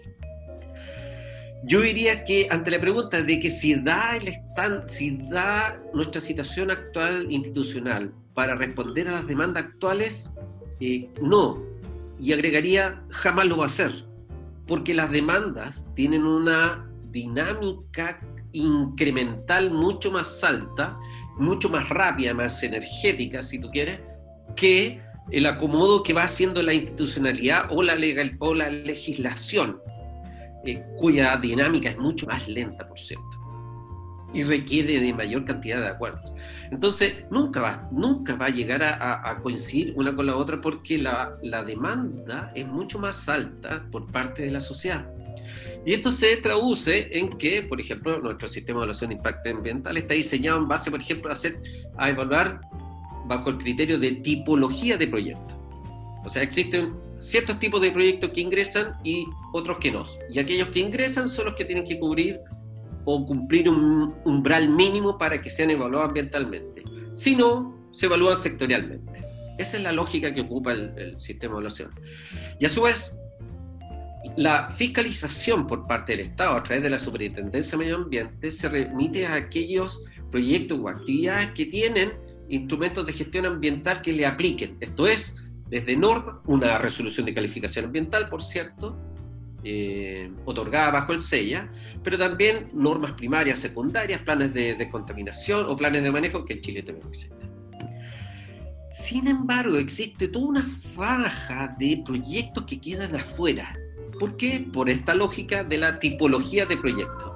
Yo 1.64 1.80
diría 1.80 2.24
que 2.24 2.46
ante 2.50 2.70
la 2.70 2.80
pregunta 2.80 3.20
de 3.20 3.40
que 3.40 3.50
si 3.50 3.74
da, 3.74 4.16
el 4.16 4.28
stand, 4.28 4.88
si 4.88 5.16
da 5.16 5.82
nuestra 5.92 6.20
situación 6.20 6.70
actual 6.70 7.26
institucional 7.30 8.12
para 8.34 8.54
responder 8.54 9.08
a 9.08 9.12
las 9.12 9.26
demandas 9.26 9.64
actuales, 9.64 10.30
eh, 10.78 11.08
no. 11.20 11.60
Y 12.20 12.32
agregaría, 12.32 13.02
jamás 13.10 13.46
lo 13.46 13.56
va 13.56 13.64
a 13.64 13.66
hacer 13.66 14.07
porque 14.68 14.94
las 14.94 15.10
demandas 15.10 15.84
tienen 15.96 16.24
una 16.24 16.86
dinámica 17.10 18.20
incremental 18.52 19.70
mucho 19.70 20.12
más 20.12 20.44
alta, 20.44 20.96
mucho 21.38 21.70
más 21.70 21.88
rápida, 21.88 22.34
más 22.34 22.62
energética, 22.62 23.42
si 23.42 23.60
tú 23.60 23.70
quieres, 23.70 24.00
que 24.54 25.00
el 25.30 25.46
acomodo 25.46 26.02
que 26.02 26.12
va 26.12 26.24
haciendo 26.24 26.62
la 26.62 26.74
institucionalidad 26.74 27.66
o 27.70 27.82
la, 27.82 27.94
legislación, 27.96 29.80
eh, 30.64 30.84
cuya 30.98 31.36
dinámica 31.36 31.90
es 31.90 31.98
mucho 31.98 32.26
más 32.26 32.46
lenta, 32.46 32.86
por 32.86 32.98
cierto, 32.98 33.37
y 34.32 34.42
requiere 34.42 35.00
de 35.00 35.12
mayor 35.12 35.44
cantidad 35.44 35.80
de 35.80 35.88
acuerdos. 35.88 36.32
Entonces, 36.70 37.14
nunca 37.30 37.60
va, 37.60 37.88
nunca 37.90 38.34
va 38.34 38.46
a 38.46 38.50
llegar 38.50 38.82
a, 38.82 39.38
coincidir 39.42 39.94
una 39.96 40.14
con 40.14 40.26
la 40.26 40.36
otra 40.36 40.60
porque 40.60 40.98
la, 40.98 41.36
demanda 41.66 42.52
es 42.54 42.66
mucho 42.66 42.98
más 42.98 43.28
alta 43.28 43.84
por 43.90 44.10
parte 44.10 44.42
de 44.42 44.50
la 44.50 44.60
sociedad. 44.60 45.06
Y 45.86 45.94
esto 45.94 46.12
se 46.12 46.36
traduce 46.36 47.08
en 47.16 47.30
que, 47.38 47.62
por 47.62 47.80
ejemplo, 47.80 48.18
nuestro 48.20 48.48
sistema 48.48 48.80
de 48.80 48.84
evaluación 48.84 49.10
de 49.10 49.16
impacto 49.16 49.48
ambiental 49.48 49.96
está 49.96 50.12
diseñado 50.14 50.58
en 50.58 50.68
base, 50.68 50.90
por 50.90 51.00
ejemplo, 51.00 51.30
a, 51.30 51.32
hacer, 51.32 51.58
a 51.96 52.10
evaluar 52.10 52.60
bajo 53.26 53.50
el 53.50 53.58
criterio 53.58 53.98
de 53.98 54.12
tipología 54.12 54.98
de 54.98 55.06
proyectos. 55.06 55.56
O 56.24 56.30
sea, 56.30 56.42
existen 56.42 56.94
ciertos 57.20 57.58
tipos 57.58 57.80
de 57.80 57.90
proyectos 57.90 58.30
que 58.30 58.40
ingresan 58.40 58.96
y 59.04 59.24
otros 59.52 59.78
que 59.78 59.90
no. 59.90 60.04
Y 60.30 60.38
aquellos 60.38 60.68
que 60.68 60.80
ingresan 60.80 61.30
son 61.30 61.46
los 61.46 61.54
que 61.54 61.64
tienen 61.64 61.84
que 61.84 61.98
cubrir 61.98 62.40
o 63.10 63.24
cumplir 63.24 63.70
un 63.70 64.14
umbral 64.26 64.68
mínimo 64.68 65.16
para 65.16 65.40
que 65.40 65.48
sean 65.48 65.70
evaluados 65.70 66.08
ambientalmente. 66.08 66.82
Si 67.14 67.34
no, 67.34 67.88
se 67.90 68.04
evalúan 68.04 68.36
sectorialmente. 68.36 69.24
Esa 69.56 69.78
es 69.78 69.82
la 69.82 69.92
lógica 69.92 70.34
que 70.34 70.42
ocupa 70.42 70.72
el, 70.72 71.16
sistema 71.18 71.54
de 71.54 71.54
evaluación. 71.54 71.90
Y 72.60 72.66
a 72.66 72.68
su 72.68 72.82
vez, 72.82 73.16
la 74.36 74.68
fiscalización 74.68 75.66
por 75.66 75.86
parte 75.86 76.12
del 76.16 76.26
Estado 76.26 76.54
a 76.54 76.62
través 76.62 76.82
de 76.82 76.90
la 76.90 76.98
Superintendencia 76.98 77.78
de 77.78 77.84
Medio 77.84 77.96
Ambiente 77.96 78.50
se 78.50 78.68
remite 78.68 79.26
a 79.26 79.36
aquellos 79.36 80.02
proyectos 80.30 80.78
o 80.78 80.88
actividades 80.88 81.52
que 81.52 81.64
tienen 81.64 82.12
instrumentos 82.50 83.06
de 83.06 83.14
gestión 83.14 83.46
ambiental 83.46 84.02
que 84.02 84.12
le 84.12 84.26
apliquen. 84.26 84.76
Esto 84.80 85.06
es, 85.06 85.34
desde 85.70 85.96
norma, 85.96 86.42
una 86.44 86.76
resolución 86.76 87.24
de 87.24 87.32
calificación 87.32 87.86
ambiental, 87.86 88.28
por 88.28 88.42
cierto, 88.42 88.98
eh, 89.64 90.30
otorgada 90.44 90.90
bajo 90.92 91.12
el 91.12 91.22
SEIA, 91.22 91.70
pero 92.02 92.16
también 92.16 92.68
normas 92.74 93.12
primarias, 93.12 93.58
secundarias, 93.58 94.20
planes 94.22 94.54
de 94.54 94.74
descontaminación 94.74 95.66
o 95.68 95.76
planes 95.76 96.02
de 96.02 96.10
manejo 96.10 96.44
que 96.44 96.54
en 96.54 96.60
Chile 96.60 96.82
también 96.82 97.08
existen. 97.08 97.48
Sin 98.88 99.26
embargo, 99.26 99.76
existe 99.76 100.28
toda 100.28 100.46
una 100.46 100.64
faja 100.64 101.76
de 101.78 102.02
proyectos 102.04 102.64
que 102.64 102.80
quedan 102.80 103.16
afuera. 103.16 103.76
¿Por 104.18 104.36
qué? 104.36 104.66
Por 104.72 104.88
esta 104.88 105.14
lógica 105.14 105.62
de 105.62 105.78
la 105.78 105.98
tipología 105.98 106.66
de 106.66 106.76
proyectos. 106.76 107.32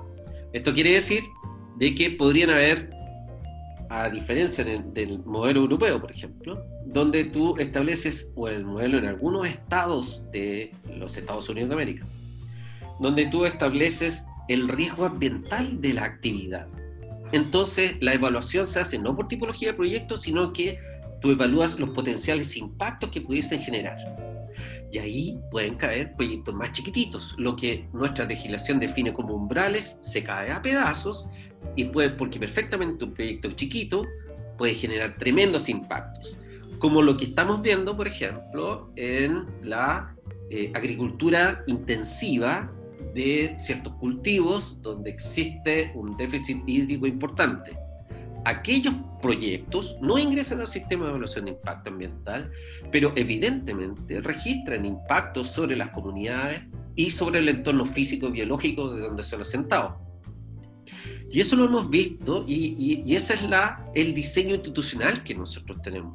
Esto 0.53 0.73
quiere 0.75 0.95
decir 0.95 1.23
de 1.77 1.95
que 1.95 2.11
podrían 2.11 2.51
haber, 2.51 2.91
a 3.93 4.09
diferencia 4.09 4.65
del 4.65 5.19
modelo 5.27 5.61
europeo, 5.61 6.01
por 6.01 6.11
ejemplo, 6.11 6.65
donde 6.87 7.25
tú 7.25 7.59
estableces, 7.59 8.33
o 8.35 8.49
el 8.49 8.65
modelo 8.65 8.97
en 8.97 9.05
algunos 9.05 9.47
estados 9.47 10.23
de 10.33 10.73
los 10.97 11.15
Estados 11.19 11.47
Unidos 11.51 11.69
de 11.69 11.75
América, 11.75 12.07
donde 13.01 13.27
tú 13.27 13.45
estableces 13.45 14.25
el 14.49 14.69
riesgo 14.69 15.05
ambiental 15.05 15.79
de 15.83 15.93
la 15.93 16.05
actividad. 16.05 16.67
Entonces, 17.33 17.97
la 18.01 18.15
evaluación 18.15 18.67
se 18.67 18.81
hace 18.81 18.99
no 18.99 19.15
por 19.15 19.29
tipología 19.29 19.73
de 19.73 19.75
proyecto, 19.75 20.17
sino 20.17 20.55
que 20.55 20.79
tú 21.21 21.31
evalúas 21.31 21.79
los 21.79 21.91
potenciales 21.91 22.57
impactos 22.57 23.11
que 23.11 23.21
pudiesen 23.21 23.61
generar. 23.61 23.99
Y 24.91 24.99
ahí 24.99 25.39
pueden 25.51 25.75
caer 25.75 26.15
proyectos 26.17 26.55
más 26.55 26.73
chiquititos. 26.73 27.35
Lo 27.39 27.57
que 27.57 27.87
nuestra 27.93 28.25
legislación 28.25 28.81
define 28.81 29.13
como 29.13 29.35
umbrales 29.35 29.99
se 30.01 30.25
cae 30.25 30.51
a 30.51 30.63
pedazos 30.63 31.29
y 31.77 31.85
puede, 31.85 32.11
porque 32.11 32.39
perfectamente 32.39 33.05
un 33.05 33.15
proyecto 33.15 33.51
chiquito 33.53 34.07
puede 34.59 34.75
generar 34.75 35.17
tremendos 35.19 35.69
impactos 35.69 36.37
como 36.83 37.01
lo 37.01 37.17
que 37.17 37.27
estamos 37.27 37.63
viendo, 37.63 37.97
por 37.97 38.09
ejemplo, 38.09 38.91
en 38.97 39.47
la 39.63 40.17
eh, 40.51 40.73
agricultura 40.75 41.63
intensiva 41.69 42.73
de 43.15 43.55
ciertos 43.57 43.93
cultivos 43.95 44.83
donde 44.83 45.11
existe 45.11 45.93
un 45.95 46.17
déficit 46.17 46.59
hídrico 46.67 47.07
importante. 47.07 47.79
Aquellos 48.45 48.95
proyectos 49.23 49.97
no 50.01 50.19
ingresan 50.19 50.59
al 50.59 50.67
sistema 50.67 51.05
de 51.05 51.11
evaluación 51.11 51.45
de 51.45 51.53
impacto 51.53 51.91
ambiental, 51.91 52.51
pero 52.91 53.13
evidentemente 53.15 54.21
registran 54.21 54.85
impactos 54.85 55.47
sobre 55.51 55.77
las 55.77 55.91
comunidades 55.91 56.63
y 56.97 57.11
sobre 57.11 57.39
el 57.39 57.49
entorno 57.49 57.87
físico-biológico 57.87 58.93
de 58.93 59.03
donde 59.03 59.23
son 59.23 59.43
asentados. 59.43 59.93
Y 61.33 61.41
eso 61.41 61.57
lo 61.57 61.65
hemos 61.65 61.89
visto 61.89 62.45
y, 62.47 63.03
y, 63.07 63.17
ese 63.17 63.33
es 63.33 63.43
la, 63.49 63.89
el 63.95 64.13
diseño 64.13 64.55
institucional 64.55 65.23
que 65.23 65.35
nosotros 65.35 65.81
tenemos. 65.81 66.15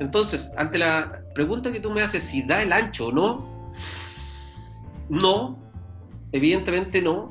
Entonces, 0.00 0.50
ante 0.56 0.78
la 0.78 1.20
pregunta 1.34 1.70
que 1.70 1.80
tú 1.80 1.90
me 1.90 2.00
haces, 2.00 2.24
si 2.24 2.42
da 2.42 2.62
el 2.62 2.72
ancho 2.72 3.08
o 3.08 3.12
no, 3.12 3.72
no, 5.10 5.58
evidentemente 6.32 7.02
no, 7.02 7.28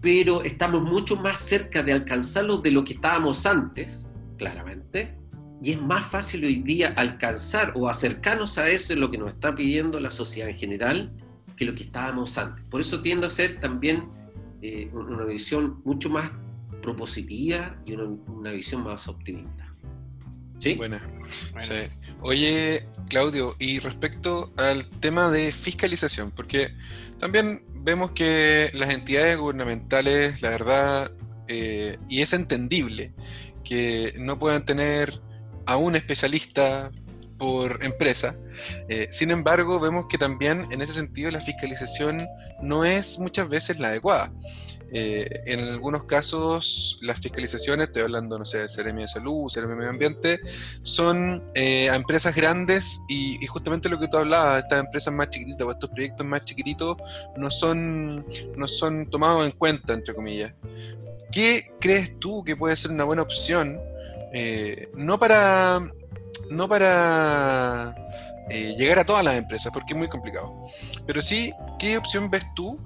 pero 0.00 0.44
estamos 0.44 0.80
mucho 0.82 1.16
más 1.16 1.40
cerca 1.40 1.82
de 1.82 1.92
alcanzarlo 1.92 2.58
de 2.58 2.70
lo 2.70 2.84
que 2.84 2.92
estábamos 2.92 3.44
antes, 3.44 4.06
claramente, 4.36 5.18
y 5.60 5.72
es 5.72 5.82
más 5.82 6.06
fácil 6.06 6.44
hoy 6.44 6.62
día 6.62 6.94
alcanzar 6.96 7.72
o 7.74 7.88
acercarnos 7.88 8.56
a 8.56 8.68
eso, 8.68 8.94
lo 8.94 9.10
que 9.10 9.18
nos 9.18 9.30
está 9.30 9.52
pidiendo 9.52 9.98
la 9.98 10.12
sociedad 10.12 10.48
en 10.48 10.56
general, 10.56 11.12
que 11.56 11.64
lo 11.64 11.74
que 11.74 11.82
estábamos 11.82 12.38
antes. 12.38 12.64
Por 12.70 12.80
eso 12.80 13.02
tiendo 13.02 13.26
a 13.26 13.30
ser 13.30 13.58
también 13.58 14.08
eh, 14.62 14.88
una 14.92 15.24
visión 15.24 15.82
mucho 15.84 16.08
más 16.08 16.30
propositiva 16.88 17.76
y 17.84 17.92
una, 17.92 18.50
visión 18.50 18.82
más 18.82 19.08
optimista. 19.08 19.74
¿Sí? 20.58 20.74
Buena. 20.74 21.02
Oye, 22.22 22.88
Claudio, 23.10 23.54
y 23.58 23.78
respecto 23.78 24.50
al 24.56 24.86
tema 24.86 25.30
de 25.30 25.52
fiscalización, 25.52 26.30
porque 26.30 26.74
también 27.18 27.62
vemos 27.74 28.12
que 28.12 28.70
las 28.72 28.90
entidades 28.90 29.36
gubernamentales, 29.38 30.40
la 30.40 30.48
verdad, 30.48 31.12
eh, 31.46 31.98
y 32.08 32.22
es 32.22 32.32
entendible 32.32 33.12
que 33.64 34.14
no 34.18 34.38
puedan 34.38 34.64
tener 34.64 35.20
a 35.66 35.76
un 35.76 35.94
especialista 35.94 36.90
por 37.36 37.84
empresa. 37.84 38.34
Eh, 38.88 39.08
sin 39.10 39.30
embargo, 39.30 39.78
vemos 39.78 40.06
que 40.08 40.16
también 40.16 40.66
en 40.70 40.80
ese 40.80 40.94
sentido 40.94 41.30
la 41.30 41.40
fiscalización 41.40 42.26
no 42.62 42.84
es 42.84 43.18
muchas 43.18 43.48
veces 43.48 43.78
la 43.78 43.88
adecuada. 43.88 44.32
Eh, 44.90 45.42
en 45.46 45.60
algunos 45.60 46.04
casos, 46.04 46.98
las 47.02 47.20
fiscalizaciones, 47.20 47.88
estoy 47.88 48.02
hablando, 48.02 48.38
no 48.38 48.44
sé, 48.44 48.58
de 48.58 48.68
CRM 48.68 48.96
de 48.96 49.08
Salud, 49.08 49.50
CRM 49.52 49.68
de 49.68 49.76
Medio 49.76 49.90
Ambiente, 49.90 50.40
son 50.82 51.44
eh, 51.54 51.90
a 51.90 51.94
empresas 51.94 52.34
grandes 52.34 53.00
y, 53.08 53.44
justamente 53.46 53.88
lo 53.88 53.98
que 53.98 54.08
tú 54.08 54.16
hablabas, 54.16 54.64
estas 54.64 54.84
empresas 54.84 55.12
más 55.12 55.30
chiquititas 55.30 55.66
o 55.66 55.72
estos 55.72 55.90
proyectos 55.90 56.26
más 56.26 56.44
chiquititos 56.44 56.96
no 57.36 57.50
son, 57.50 58.26
no 58.56 58.68
son 58.68 59.08
tomados 59.10 59.44
en 59.44 59.52
cuenta, 59.52 59.92
entre 59.92 60.14
comillas. 60.14 60.52
¿Qué 61.30 61.72
crees 61.80 62.18
tú 62.18 62.42
que 62.42 62.56
puede 62.56 62.76
ser 62.76 62.90
una 62.90 63.04
buena 63.04 63.22
opción? 63.22 63.78
no 64.94 65.18
para 65.18 65.80
no 66.50 66.68
para 66.68 67.94
eh, 68.50 68.74
llegar 68.78 68.98
a 68.98 69.04
todas 69.04 69.24
las 69.24 69.36
empresas, 69.36 69.72
porque 69.72 69.92
es 69.92 69.98
muy 69.98 70.08
complicado. 70.08 70.54
Pero 71.06 71.20
sí, 71.20 71.52
¿qué 71.78 71.98
opción 71.98 72.30
ves 72.30 72.44
tú 72.54 72.78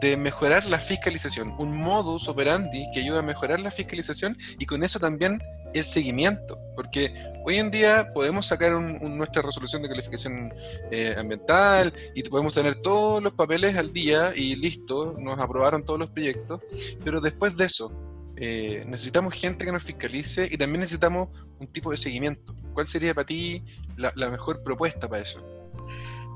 de 0.00 0.16
mejorar 0.16 0.64
la 0.66 0.78
fiscalización? 0.78 1.54
Un 1.58 1.76
modus 1.76 2.28
operandi 2.28 2.84
que 2.92 3.00
ayuda 3.00 3.20
a 3.20 3.22
mejorar 3.22 3.60
la 3.60 3.70
fiscalización 3.70 4.36
y 4.58 4.66
con 4.66 4.84
eso 4.84 4.98
también 4.98 5.40
el 5.74 5.84
seguimiento. 5.84 6.58
Porque 6.74 7.12
hoy 7.44 7.56
en 7.56 7.70
día 7.70 8.10
podemos 8.14 8.46
sacar 8.46 8.72
nuestra 8.72 9.42
resolución 9.42 9.82
de 9.82 9.88
calificación 9.88 10.52
eh, 10.90 11.14
ambiental 11.18 11.92
y 12.14 12.22
podemos 12.22 12.54
tener 12.54 12.76
todos 12.76 13.22
los 13.22 13.32
papeles 13.32 13.76
al 13.76 13.92
día 13.92 14.32
y 14.34 14.56
listo, 14.56 15.16
nos 15.18 15.38
aprobaron 15.38 15.84
todos 15.84 15.98
los 15.98 16.10
proyectos, 16.10 16.60
pero 17.04 17.20
después 17.20 17.56
de 17.56 17.64
eso, 17.66 17.92
eh, 18.40 18.84
necesitamos 18.86 19.34
gente 19.34 19.64
que 19.64 19.72
nos 19.72 19.82
fiscalice 19.82 20.48
y 20.50 20.56
también 20.56 20.80
necesitamos 20.80 21.28
un 21.58 21.66
tipo 21.66 21.90
de 21.90 21.96
seguimiento. 21.96 22.54
¿Cuál 22.72 22.86
sería 22.86 23.12
para 23.12 23.26
ti 23.26 23.64
la, 23.96 24.30
mejor 24.30 24.62
propuesta 24.62 25.08
para 25.08 25.22
eso? 25.22 25.44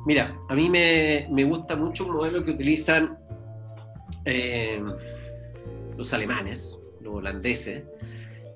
Mira, 0.04 0.36
a 0.48 0.54
mí 0.54 0.68
me, 0.68 1.44
gusta 1.44 1.76
mucho 1.76 2.06
un 2.06 2.16
modelo 2.16 2.44
que 2.44 2.50
utilizan 2.50 3.16
eh, 4.24 4.82
los 5.96 6.12
alemanes, 6.12 6.76
los 7.00 7.14
holandeses, 7.16 7.84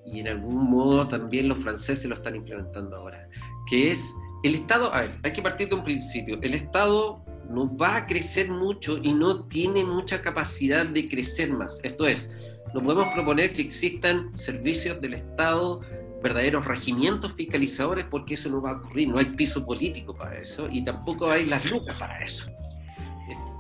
y 0.07 0.21
en 0.21 0.29
algún 0.29 0.71
modo 0.71 1.09
también 1.09 1.49
los 1.49 1.59
franceses 1.59 2.05
lo 2.07 2.15
están 2.15 2.37
implementando 2.37 2.97
ahora, 2.97 3.29
que 3.69 3.91
es 3.91 4.15
el 4.43 4.55
Estado, 4.55 4.93
a 4.95 5.01
ver, 5.01 5.11
hay 5.23 5.33
que 5.33 5.43
partir 5.43 5.69
de 5.69 5.75
un 5.75 5.83
principio, 5.83 6.39
el 6.43 6.55
Estado 6.55 7.25
no 7.51 7.77
va 7.77 7.97
a 7.97 8.07
crecer 8.07 8.51
mucho 8.51 8.99
y 9.03 9.13
no 9.13 9.45
tiene 9.47 9.85
mucha 9.85 10.21
capacidad 10.21 10.87
de 10.87 11.09
crecer 11.09 11.53
más. 11.53 11.81
Esto 11.83 12.07
es, 12.07 12.31
no 12.75 12.83
podemos 12.83 13.13
proponer 13.15 13.53
que 13.53 13.63
existan 13.63 14.37
servicios 14.37 15.01
del 15.01 15.15
Estado, 15.15 15.81
verdaderos 16.23 16.67
regimientos 16.67 17.33
fiscalizadores, 17.33 18.07
porque 18.11 18.35
eso 18.35 18.51
no 18.51 18.61
va 18.61 18.73
a 18.73 18.77
ocurrir. 18.79 19.09
No 19.09 19.19
hay 19.19 19.27
piso 19.27 19.65
político 19.65 20.15
para 20.15 20.41
eso 20.41 20.69
y 20.71 20.85
tampoco 20.85 21.31
hay 21.31 21.47
las 21.47 21.71
lucas 21.71 21.99
para 21.99 22.23
eso. 22.25 22.51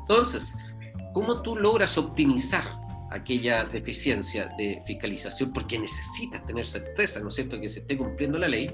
Entonces, 0.00 0.54
¿cómo 1.16 1.40
tú 1.40 1.56
logras 1.56 1.96
optimizar 1.96 2.78
aquella 3.10 3.64
deficiencia 3.64 4.50
de 4.58 4.82
fiscalización? 4.84 5.50
Porque 5.50 5.78
necesitas 5.78 6.44
tener 6.44 6.66
certeza, 6.66 7.20
¿no 7.20 7.28
es 7.28 7.36
cierto?, 7.36 7.58
que 7.58 7.70
se 7.70 7.80
esté 7.80 7.96
cumpliendo 7.96 8.38
la 8.38 8.48
ley. 8.48 8.70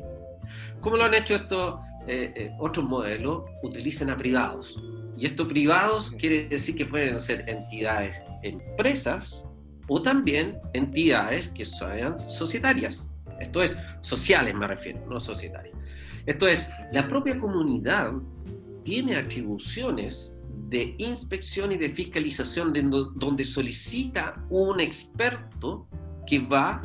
¿Cómo 0.81 0.97
lo 0.97 1.05
han 1.05 1.15
hecho 1.15 1.37
estos 1.37 1.79
eh, 2.09 2.33
eh, 2.35 2.51
otros 2.59 2.85
modelos? 2.85 3.45
Utilizan 3.63 4.11
a 4.11 4.17
privados. 4.17 4.83
Y 5.17 5.27
estos 5.27 5.47
privados 5.47 6.11
quiere 6.19 6.49
decir 6.49 6.75
que 6.75 6.85
pueden 6.85 7.21
ser 7.21 7.49
entidades, 7.49 8.21
empresas, 8.43 9.47
o 9.87 10.02
también 10.02 10.59
entidades 10.73 11.49
que 11.49 11.65
sean 11.65 12.19
societarias. 12.28 13.09
Esto 13.39 13.63
es, 13.63 13.76
sociales 14.00 14.52
me 14.52 14.67
refiero, 14.67 15.07
no 15.09 15.21
societarias. 15.21 15.76
Esto 16.26 16.49
es, 16.49 16.69
la 16.93 17.07
propia 17.07 17.39
comunidad 17.39 18.15
tiene 18.83 19.17
atribuciones 19.17 20.37
de 20.69 20.95
inspección 20.99 21.73
y 21.73 21.76
de 21.76 21.91
fiscalización 21.91 22.73
donde 22.73 23.45
solicita 23.45 24.45
un 24.49 24.80
experto 24.80 25.86
que 26.26 26.38
va, 26.38 26.82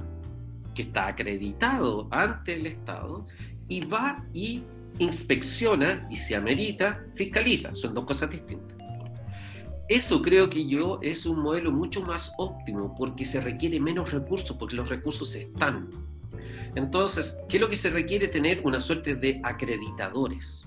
que 0.75 0.83
está 0.83 1.07
acreditado 1.07 2.07
ante 2.11 2.55
el 2.55 2.65
Estado 2.65 3.25
y 3.67 3.85
va 3.85 4.25
y 4.33 4.63
inspecciona 4.99 6.07
y 6.09 6.15
se 6.15 6.35
amerita, 6.35 7.05
fiscaliza. 7.15 7.73
Son 7.75 7.93
dos 7.93 8.05
cosas 8.05 8.29
distintas. 8.29 8.77
Eso 9.89 10.21
creo 10.21 10.49
que 10.49 10.67
yo 10.67 10.99
es 11.01 11.25
un 11.25 11.39
modelo 11.39 11.71
mucho 11.71 12.01
más 12.01 12.33
óptimo 12.37 12.93
porque 12.97 13.25
se 13.25 13.39
requiere 13.39 13.79
menos 13.79 14.11
recursos, 14.11 14.57
porque 14.57 14.75
los 14.75 14.89
recursos 14.89 15.33
están. 15.33 15.89
Entonces, 16.75 17.37
¿qué 17.47 17.55
es 17.57 17.61
lo 17.61 17.69
que 17.69 17.77
se 17.77 17.89
requiere? 17.89 18.27
Tener 18.27 18.61
una 18.65 18.81
suerte 18.81 19.15
de 19.15 19.39
acreditadores. 19.43 20.66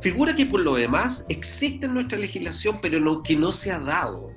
Figura 0.00 0.34
que 0.36 0.46
por 0.46 0.60
lo 0.60 0.74
demás 0.74 1.24
existe 1.28 1.86
en 1.86 1.94
nuestra 1.94 2.18
legislación, 2.18 2.78
pero 2.82 3.00
no, 3.00 3.22
que 3.22 3.36
no 3.36 3.52
se 3.52 3.72
ha 3.72 3.78
dado 3.78 4.28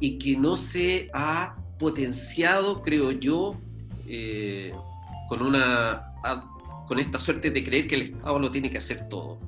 y 0.00 0.18
que 0.18 0.36
no 0.36 0.56
se 0.56 1.08
ha 1.14 1.56
potenciado, 1.78 2.82
creo 2.82 3.10
yo, 3.12 3.58
eh, 4.06 4.72
con, 5.28 5.42
una, 5.42 6.12
con 6.86 6.98
esta 6.98 7.18
suerte 7.18 7.50
de 7.50 7.64
creer 7.64 7.88
que 7.88 7.94
el 7.94 8.02
Estado 8.02 8.38
lo 8.38 8.50
tiene 8.50 8.70
que 8.70 8.78
hacer 8.78 9.08
todo. 9.08 9.38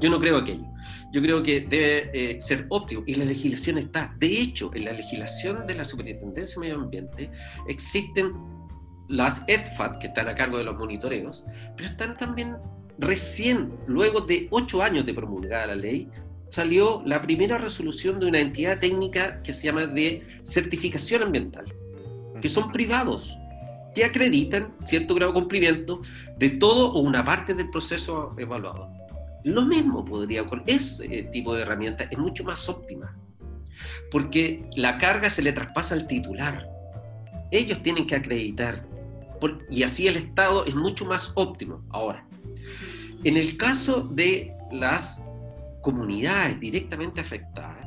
Yo 0.00 0.10
no 0.10 0.18
creo 0.18 0.38
aquello. 0.38 0.64
Yo 1.12 1.22
creo 1.22 1.42
que 1.42 1.60
debe 1.60 2.10
eh, 2.12 2.40
ser 2.40 2.66
óptimo 2.70 3.04
y 3.06 3.14
la 3.14 3.24
legislación 3.24 3.78
está. 3.78 4.14
De 4.18 4.26
hecho, 4.26 4.70
en 4.74 4.86
la 4.86 4.92
legislación 4.92 5.66
de 5.66 5.74
la 5.74 5.84
Superintendencia 5.84 6.54
de 6.54 6.60
Medio 6.60 6.82
Ambiente 6.82 7.30
existen 7.68 8.32
las 9.08 9.44
EDFAT 9.46 9.98
que 9.98 10.08
están 10.08 10.28
a 10.28 10.34
cargo 10.34 10.58
de 10.58 10.64
los 10.64 10.76
monitoreos, 10.76 11.44
pero 11.76 11.88
están 11.88 12.16
también 12.16 12.56
recién, 12.98 13.72
luego 13.86 14.20
de 14.20 14.48
ocho 14.50 14.82
años 14.82 15.06
de 15.06 15.14
promulgada 15.14 15.68
la 15.68 15.74
ley, 15.74 16.08
salió 16.50 17.02
la 17.04 17.20
primera 17.20 17.58
resolución 17.58 18.20
de 18.20 18.26
una 18.26 18.40
entidad 18.40 18.78
técnica 18.78 19.42
que 19.42 19.52
se 19.52 19.66
llama 19.66 19.86
de 19.86 20.22
certificación 20.44 21.22
ambiental, 21.22 21.64
que 22.40 22.48
son 22.48 22.70
privados, 22.70 23.36
que 23.94 24.04
acreditan 24.04 24.74
cierto 24.86 25.14
grado 25.14 25.32
de 25.32 25.40
cumplimiento 25.40 26.02
de 26.38 26.50
todo 26.50 26.92
o 26.92 27.00
una 27.00 27.24
parte 27.24 27.54
del 27.54 27.70
proceso 27.70 28.34
evaluado. 28.38 28.88
Lo 29.44 29.62
mismo 29.62 30.04
podría 30.04 30.42
ocurrir. 30.42 30.64
Ese 30.66 31.24
tipo 31.32 31.54
de 31.54 31.62
herramienta 31.62 32.04
es 32.04 32.18
mucho 32.18 32.44
más 32.44 32.68
óptima, 32.68 33.16
porque 34.10 34.64
la 34.76 34.98
carga 34.98 35.30
se 35.30 35.42
le 35.42 35.52
traspasa 35.52 35.94
al 35.94 36.06
titular. 36.06 36.68
Ellos 37.50 37.82
tienen 37.82 38.06
que 38.06 38.14
acreditar, 38.14 38.82
y 39.70 39.82
así 39.82 40.06
el 40.06 40.16
Estado 40.16 40.64
es 40.64 40.74
mucho 40.74 41.04
más 41.04 41.32
óptimo. 41.34 41.82
Ahora, 41.90 42.26
en 43.24 43.36
el 43.36 43.56
caso 43.56 44.02
de 44.02 44.52
las 44.72 45.22
comunidades 45.80 46.60
directamente 46.60 47.20
afectadas, 47.20 47.84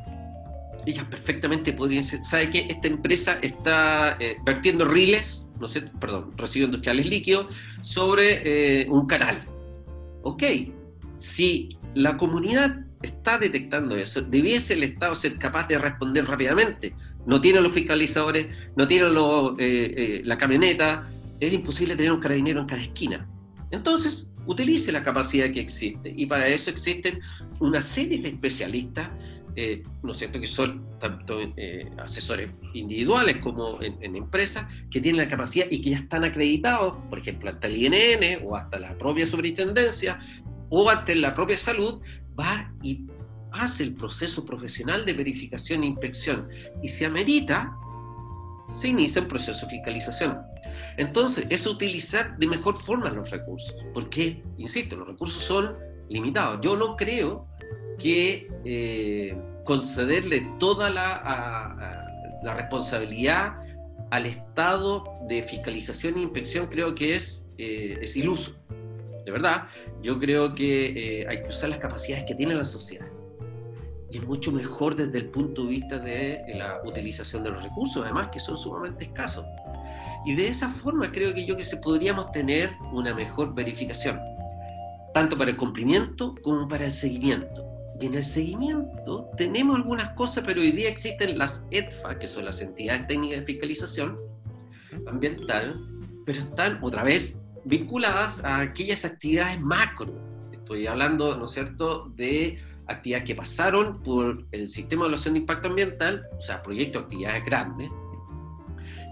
ellas 0.86 1.06
perfectamente 1.06 1.74
podrían 1.74 2.04
ser, 2.04 2.24
¿sabe 2.24 2.50
qué? 2.50 2.68
Esta 2.70 2.88
empresa 2.88 3.40
está 3.42 4.18
eh, 4.20 4.38
vertiendo 4.46 4.86
riles, 4.86 5.46
no 5.60 5.68
sé, 5.68 5.82
perdón, 6.00 6.34
residuos 6.38 6.68
industriales 6.68 7.08
líquidos 7.08 7.48
sobre 7.82 8.82
eh, 8.82 8.88
un 8.90 9.06
canal. 9.06 9.44
Ok, 10.24 10.44
si 11.18 11.70
la 11.94 12.18
comunidad 12.18 12.86
está 13.02 13.38
detectando 13.38 13.96
eso, 13.96 14.22
debiese 14.22 14.74
el 14.74 14.84
Estado 14.84 15.16
ser 15.16 15.38
capaz 15.38 15.68
de 15.68 15.78
responder 15.78 16.26
rápidamente. 16.26 16.94
No 17.26 17.42
tiene 17.42 17.62
los 17.62 17.74
fiscalizadores, 17.74 18.48
no 18.76 18.88
tiene 18.88 19.08
eh, 19.08 19.58
eh, 19.60 20.22
la 20.24 20.38
camioneta, 20.38 21.08
es 21.40 21.54
imposible 21.54 21.96
tener 21.96 22.12
un 22.12 22.20
carabinero 22.20 22.62
en 22.62 22.68
cada 22.68 22.82
esquina. 22.82 23.28
Entonces, 23.72 24.32
utilice 24.46 24.92
la 24.92 25.04
capacidad 25.04 25.52
que 25.52 25.60
existe 25.60 26.14
y 26.16 26.26
para 26.26 26.48
eso 26.48 26.70
existen 26.70 27.20
una 27.60 27.82
serie 27.82 28.20
de 28.20 28.30
especialistas, 28.30 29.10
eh, 29.56 29.84
¿no 30.04 30.12
es 30.12 30.18
cierto?, 30.18 30.40
que 30.40 30.48
son 30.48 30.86
tanto 31.00 31.40
asesores 31.98 32.52
individuales 32.74 33.38
como 33.38 33.82
en, 33.82 34.16
empresas, 34.16 34.66
que 34.90 35.02
tienen 35.02 35.22
la 35.22 35.28
capacidad 35.28 35.68
y 35.70 35.82
que 35.82 35.92
ya 35.92 35.98
están 35.98 36.24
acreditados, 36.24 36.96
por 37.10 37.20
ejemplo, 37.20 37.50
hasta 37.50 37.68
el 37.68 37.78
INN 37.78 38.46
o 38.46 38.56
hasta 38.56 38.80
la 38.80 38.98
propia 38.98 39.26
superintendencia, 39.26 40.20
o 40.70 40.90
ante 40.90 41.16
la 41.16 41.34
propia 41.34 41.58
salud, 41.58 42.02
va 42.40 42.72
y 42.82 43.06
hace 43.52 43.84
el 43.84 43.94
proceso 43.94 44.46
profesional 44.46 45.06
de 45.06 45.14
verificación 45.14 45.84
e 45.84 45.88
inspección 45.88 46.48
y 46.82 46.88
se 46.88 47.06
amerita, 47.06 47.76
se 48.78 48.90
inicia 48.90 49.22
un 49.22 49.28
proceso 49.28 49.66
de 49.66 49.72
fiscalización. 49.72 50.42
Entonces, 50.98 51.46
es 51.50 51.66
utilizar 51.66 52.38
de 52.38 52.48
mejor 52.48 52.78
forma 52.78 53.10
los 53.10 53.30
recursos, 53.30 53.76
porque, 53.94 54.44
insisto, 54.58 54.96
los 54.96 55.08
recursos 55.08 55.44
son 55.44 55.76
limitados. 56.10 56.60
Yo 56.62 56.78
no 56.78 56.96
creo 56.96 57.48
que 58.00 58.48
eh, 58.64 59.38
concederle 59.66 60.48
toda 60.60 60.90
la, 60.90 62.06
la 62.44 62.54
responsabilidad 62.54 63.60
al 64.12 64.26
Estado 64.26 65.04
de 65.28 65.42
fiscalización 65.44 66.16
e 66.16 66.22
inspección 66.22 66.68
creo 66.68 66.96
que 66.96 67.16
es, 67.16 67.46
eh, 67.58 67.98
es 68.02 68.16
iluso 68.16 68.56
de 69.28 69.34
verdad, 69.34 69.68
yo 70.02 70.18
creo 70.18 70.56
que 70.56 71.20
eh, 71.20 71.28
hay 71.28 71.44
que 71.44 71.50
usar 71.50 71.70
las 71.70 71.80
capacidades 71.80 72.24
que 72.26 72.34
tiene 72.34 72.56
la 72.56 72.64
sociedad. 72.64 73.08
Y 74.10 74.20
mucho 74.22 74.52
mejor 74.52 74.96
desde 74.96 75.18
el 75.20 75.26
punto 75.30 75.64
de 75.64 75.70
vista 75.70 76.00
de 76.00 76.42
la 76.56 76.82
utilización 76.86 77.44
de 77.44 77.52
los 77.52 77.62
recursos, 77.62 78.04
además 78.04 78.30
que 78.30 78.40
son 78.40 78.58
sumamente 78.58 79.04
escasos. 79.06 79.46
Y 80.26 80.36
de 80.36 80.48
esa 80.48 80.70
forma 80.70 81.12
creo 81.12 81.34
que 81.34 81.46
yo 81.46 81.56
que 81.58 81.64
se 81.64 81.78
podríamos 81.78 82.32
tener 82.32 82.72
una 82.94 83.14
mejor 83.14 83.54
verificación. 83.54 84.20
tanto 85.18 85.36
para 85.36 85.50
el 85.50 85.58
cumplimiento 85.58 86.36
como 86.44 86.68
para 86.68 86.86
el 86.86 86.94
seguimiento. 86.94 87.66
Y 88.00 88.06
en 88.06 88.14
el 88.14 88.24
seguimiento 88.24 89.32
tenemos 89.36 89.76
algunas 89.78 90.10
cosas, 90.10 90.44
pero 90.46 90.62
hoy 90.62 90.72
día 90.72 90.90
existen 90.90 91.40
las 91.40 91.66
EDFA, 91.72 92.20
que 92.20 92.28
son 92.28 92.46
las 92.46 92.62
entidades 92.62 93.08
técnicas 93.08 93.40
de 93.40 93.46
fiscalización 93.48 94.16
ambiental, 95.08 95.74
pero 96.24 96.38
están 96.38 96.78
otra 96.84 97.04
vez 97.04 97.40
vinculadas 97.66 98.44
a 98.44 98.60
aquellas 98.60 99.06
actividades 99.06 99.60
macro. 99.60 100.14
Estoy 100.52 100.86
hablando, 100.86 101.36
¿no 101.36 101.46
es 101.46 101.52
cierto?, 101.52 102.12
de 102.16 102.60
actividades 102.88 103.26
que 103.26 103.36
pasaron 103.36 104.02
por 104.04 104.46
el 104.52 104.70
sistema 104.70 105.04
de 105.04 105.08
evaluación 105.08 105.34
de 105.34 105.40
impacto 105.42 105.68
ambiental, 105.68 106.26
o 106.38 106.42
sea, 106.42 106.62
proyectos, 106.64 107.04
actividades 107.04 107.44
grandes, 107.46 107.92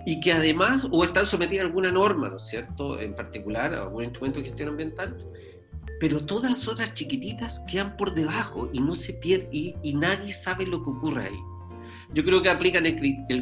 y 0.06 0.20
que 0.20 0.34
además 0.34 0.88
o 0.92 1.04
están 1.04 1.26
sometidas 1.26 1.64
a 1.64 1.68
alguna 1.68 1.92
norma, 1.92 2.30
¿no 2.30 2.38
es 2.38 2.46
cierto?, 2.46 3.00
en 3.00 3.16
particular 3.16 3.74
a 3.74 3.84
algún 3.84 4.04
instrumento 4.04 4.40
de 4.40 4.46
gestión 4.46 4.70
ambiental, 4.70 5.18
pero 6.00 6.26
todas 6.26 6.52
las 6.52 6.68
otras 6.68 6.94
chiquititas 6.94 7.62
quedan 7.68 7.96
por 7.98 8.14
debajo 8.14 8.70
y 8.72 8.80
no 8.80 8.96
se 8.96 9.14
pierden 9.14 9.50
y, 9.52 9.94
nadie 9.94 10.34
sabe 10.34 10.68
lo 10.68 10.84
que 10.84 10.90
ocurre 10.90 11.28
ahí. 11.28 11.40
Yo 12.14 12.24
creo 12.24 12.42
que 12.42 12.50
aplican 12.50 12.86
el, 12.86 12.96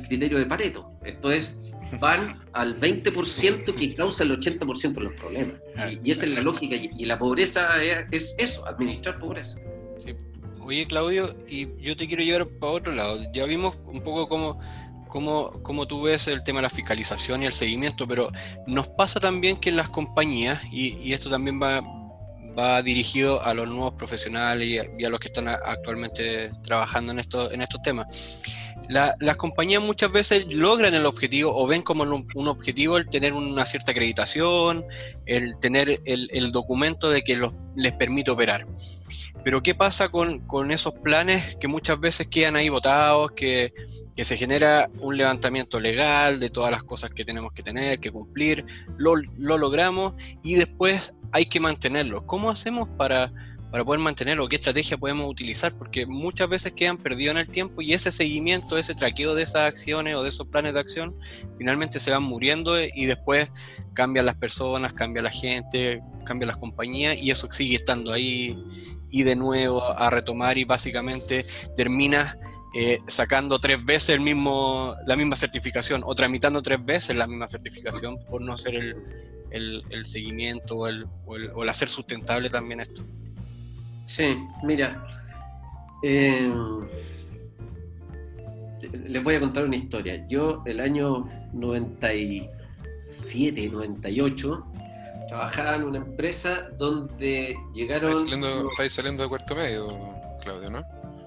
criterio 0.08 0.38
de 0.38 0.46
Pareto, 0.46 0.88
esto 1.04 1.32
es, 1.32 1.58
van 2.00 2.40
al 2.54 2.80
20% 2.80 3.76
que 3.76 3.94
causa 3.94 4.24
el 4.24 4.40
80% 4.40 4.94
de 4.94 5.02
los 5.02 5.14
problemas. 5.14 5.56
Y, 6.04 6.12
esa 6.12 6.26
es 6.26 6.32
la 6.32 6.42
lógica, 6.42 6.76
y, 6.76 7.06
la 7.06 7.18
pobreza 7.18 7.82
es, 7.84 8.36
eso, 8.38 8.66
administrar 8.66 9.20
pobreza. 9.20 9.60
Oye, 10.62 10.86
Claudio, 10.88 11.36
y 11.48 11.68
yo 11.82 11.96
te 11.98 12.08
quiero 12.08 12.24
llevar 12.24 12.48
para 12.48 12.72
otro 12.72 12.94
lado. 12.94 13.20
Ya 13.34 13.46
vimos 13.46 13.78
un 13.86 14.02
poco 14.02 14.30
cómo 14.30 14.60
cómo, 15.14 15.86
tú 15.88 16.02
ves 16.02 16.28
el 16.28 16.44
tema 16.44 16.60
de 16.60 16.64
la 16.64 16.70
fiscalización 16.70 17.44
y 17.44 17.46
el 17.46 17.54
seguimiento, 17.54 18.08
pero 18.08 18.32
nos 18.66 18.88
pasa 18.88 19.20
también 19.20 19.58
que 19.58 19.70
en 19.70 19.76
las 19.76 19.90
compañías, 19.90 20.62
y, 20.72 21.14
esto 21.14 21.30
también 21.30 21.62
va, 21.62 21.82
va 22.58 22.82
dirigido 22.82 23.44
a 23.44 23.54
los 23.54 23.68
nuevos 23.68 23.94
profesionales 23.94 24.68
y 24.68 25.06
a, 25.06 25.10
los 25.10 25.20
que 25.20 25.28
están 25.28 25.48
actualmente 25.48 26.52
trabajando 26.64 27.12
en, 27.12 27.20
esto, 27.20 27.52
en 27.52 27.62
estos 27.62 27.82
temas. 27.84 28.42
las 28.90 29.38
compañías 29.38 29.84
muchas 29.84 30.12
veces 30.12 30.52
logran 30.52 30.94
el 30.96 31.06
objetivo 31.06 31.56
o 31.56 31.68
ven 31.68 31.84
como 31.84 32.04
un, 32.04 32.48
objetivo 32.48 32.98
el 32.98 33.08
tener 33.08 33.34
una 33.34 33.66
cierta 33.66 33.92
acreditación, 33.92 34.84
el 35.28 35.58
tener 35.60 36.02
el, 36.06 36.30
el 36.34 36.52
documento 36.52 37.12
de 37.12 37.22
que 37.22 37.36
los, 37.36 37.54
les 37.76 37.94
permite 37.94 38.32
operar. 38.32 38.66
Pero 39.44 39.62
¿qué 39.62 39.76
pasa 39.76 40.10
con, 40.10 40.72
esos 40.72 40.94
planes 40.94 41.58
que 41.58 41.68
muchas 41.68 42.00
veces 42.00 42.28
quedan 42.28 42.56
ahí 42.56 42.70
votados, 42.70 43.32
que, 43.32 43.74
se 44.16 44.38
genera 44.38 44.90
un 45.00 45.18
levantamiento 45.18 45.80
legal 45.80 46.40
de 46.40 46.50
todas 46.50 46.72
las 46.72 46.84
cosas 46.84 47.10
que 47.10 47.26
tenemos 47.26 47.52
que 47.52 47.62
tener, 47.62 48.00
que 48.00 48.12
cumplir, 48.12 48.66
lo, 48.98 49.16
logramos 49.38 50.14
y 50.44 50.56
después 50.56 51.14
hay 51.34 51.46
que 51.46 51.60
mantenerlo? 51.60 52.26
¿Cómo 52.26 52.50
hacemos 52.50 52.88
para, 52.88 53.34
para 53.70 53.84
poder 53.84 54.00
mantenerlo? 54.00 54.48
¿Qué 54.48 54.56
estrategia 54.56 54.98
podemos 54.98 55.30
utilizar? 55.30 55.78
Porque 55.78 56.06
muchas 56.06 56.48
veces 56.48 56.72
quedan 56.72 56.98
perdidos 56.98 57.36
en 57.36 57.42
el 57.42 57.50
tiempo 57.50 57.82
y 57.82 57.94
ese 57.94 58.14
seguimiento, 58.14 58.78
ese 58.78 58.96
traqueo 58.96 59.36
de 59.36 59.44
esas 59.44 59.68
acciones 59.68 60.16
o 60.16 60.24
de 60.24 60.30
esos 60.30 60.48
planes 60.48 60.74
de 60.74 60.80
acción, 60.80 61.18
finalmente 61.58 62.00
se 62.00 62.12
van 62.12 62.24
muriendo 62.24 62.82
y 62.82 63.06
después 63.08 63.50
cambian 63.94 64.26
las 64.26 64.36
personas, 64.36 64.94
cambia 64.94 65.22
la 65.22 65.32
gente, 65.32 66.02
cambia 66.24 66.48
las 66.48 66.58
compañías 66.58 67.22
y 67.22 67.30
eso 67.30 67.52
sigue 67.52 67.76
estando 67.76 68.14
ahí 68.14 68.58
y 69.14 69.24
de 69.24 69.36
nuevo 69.36 69.84
a 69.84 70.10
retomar 70.10 70.58
y 70.58 70.64
básicamente 70.66 71.46
terminas 71.76 72.36
eh, 72.74 72.98
sacando 73.08 73.60
tres 73.60 73.86
veces 73.86 74.10
el 74.10 74.22
mismo, 74.22 74.96
la 75.06 75.16
misma 75.16 75.36
certificación 75.36 76.02
o 76.04 76.16
tramitando 76.16 76.64
tres 76.64 76.84
veces 76.84 77.16
la 77.16 77.28
misma 77.28 77.48
certificación 77.48 78.18
por 78.26 78.42
no 78.42 78.54
hacer 78.54 78.74
el, 78.74 78.96
el, 79.92 80.06
seguimiento 80.06 80.78
o 80.78 80.88
el, 80.88 81.06
o 81.28 81.62
hacer 81.62 81.90
sustentable 81.90 82.50
también 82.50 82.80
esto. 82.80 83.04
Sí, 84.08 84.36
mira, 84.64 85.06
eh, 86.02 86.52
les 89.08 89.24
voy 89.24 89.36
a 89.36 89.40
contar 89.40 89.66
una 89.66 89.76
historia. 89.76 90.28
Yo 90.28 90.64
el 90.66 90.80
año 90.80 91.28
97, 91.54 93.70
98, 93.70 94.73
trabajaba 95.28 95.76
en 95.76 95.84
una 95.84 95.98
empresa 96.00 96.70
donde 96.78 97.56
llegaron... 97.74 98.12
Estáis 98.12 98.30
saliendo, 98.30 98.72
saliendo 98.90 99.24
de 99.24 99.30
cuarto 99.30 99.56
medio, 99.56 99.88
Claudio, 100.44 100.70
¿no? 100.70 100.84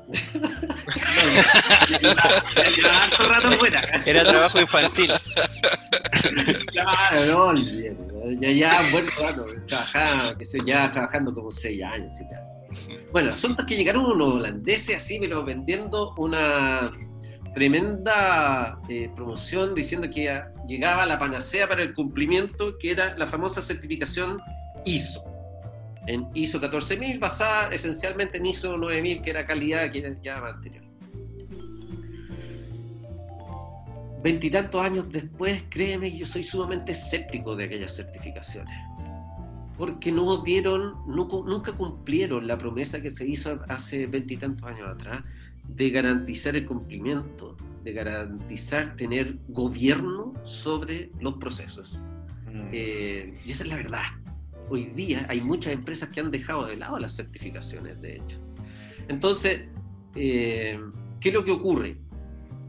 Era 4.06 4.24
trabajo 4.24 4.60
infantil. 4.60 5.10
Claro, 6.70 7.26
no, 7.26 7.52
ya, 8.40 8.52
ya, 8.52 8.70
buen 8.92 9.08
rato. 9.20 9.44
Trabajaba, 9.66 10.38
que 10.38 10.46
sé, 10.46 10.60
ya 10.64 10.92
trabajando 10.92 11.34
como 11.34 11.50
seis 11.50 11.82
años 11.82 12.14
y 12.20 12.28
tal. 12.28 12.44
Bueno, 13.12 13.30
asunto 13.30 13.66
que 13.66 13.74
llegaron 13.76 14.06
unos 14.06 14.36
holandeses 14.36 14.94
así, 14.96 15.18
pero 15.18 15.44
vendiendo 15.44 16.14
una 16.16 16.88
tremenda 17.56 18.78
eh, 18.86 19.10
promoción 19.16 19.74
diciendo 19.74 20.10
que 20.10 20.42
llegaba 20.68 21.06
la 21.06 21.18
panacea 21.18 21.66
para 21.66 21.80
el 21.80 21.94
cumplimiento, 21.94 22.76
que 22.76 22.90
era 22.90 23.16
la 23.16 23.26
famosa 23.26 23.62
certificación 23.62 24.42
ISO. 24.84 25.24
En 26.06 26.28
ISO 26.34 26.60
14000, 26.60 27.18
basada 27.18 27.70
esencialmente 27.70 28.36
en 28.36 28.44
ISO 28.44 28.76
9000, 28.76 29.22
que 29.22 29.30
era 29.30 29.46
calidad, 29.46 29.90
que 29.90 30.00
era 30.00 30.14
ya 30.22 30.36
anterior. 30.36 30.84
Veintitantos 34.22 34.82
años 34.82 35.10
después, 35.10 35.64
créeme, 35.70 36.14
yo 36.14 36.26
soy 36.26 36.44
sumamente 36.44 36.92
escéptico 36.92 37.56
de 37.56 37.64
aquellas 37.64 37.96
certificaciones. 37.96 38.76
Porque 39.78 40.12
no 40.12 40.42
dieron, 40.42 40.92
nunca 41.06 41.72
cumplieron 41.72 42.46
la 42.46 42.58
promesa 42.58 43.00
que 43.00 43.10
se 43.10 43.26
hizo 43.26 43.60
hace 43.66 44.06
veintitantos 44.06 44.68
años 44.68 44.88
atrás 44.88 45.24
de 45.68 45.90
garantizar 45.90 46.56
el 46.56 46.66
cumplimiento, 46.66 47.56
de 47.82 47.92
garantizar 47.92 48.96
tener 48.96 49.38
gobierno 49.48 50.34
sobre 50.44 51.10
los 51.20 51.34
procesos. 51.34 51.98
Mm. 52.46 52.70
Eh, 52.72 53.34
y 53.44 53.50
esa 53.52 53.64
es 53.64 53.68
la 53.68 53.76
verdad. 53.76 54.02
Hoy 54.68 54.86
día 54.86 55.26
hay 55.28 55.40
muchas 55.40 55.72
empresas 55.72 56.08
que 56.08 56.20
han 56.20 56.30
dejado 56.30 56.66
de 56.66 56.76
lado 56.76 56.98
las 56.98 57.14
certificaciones, 57.14 58.00
de 58.00 58.16
hecho. 58.16 58.38
Entonces, 59.08 59.68
eh, 60.14 60.80
¿qué 61.20 61.28
es 61.28 61.34
lo 61.34 61.44
que 61.44 61.52
ocurre? 61.52 61.98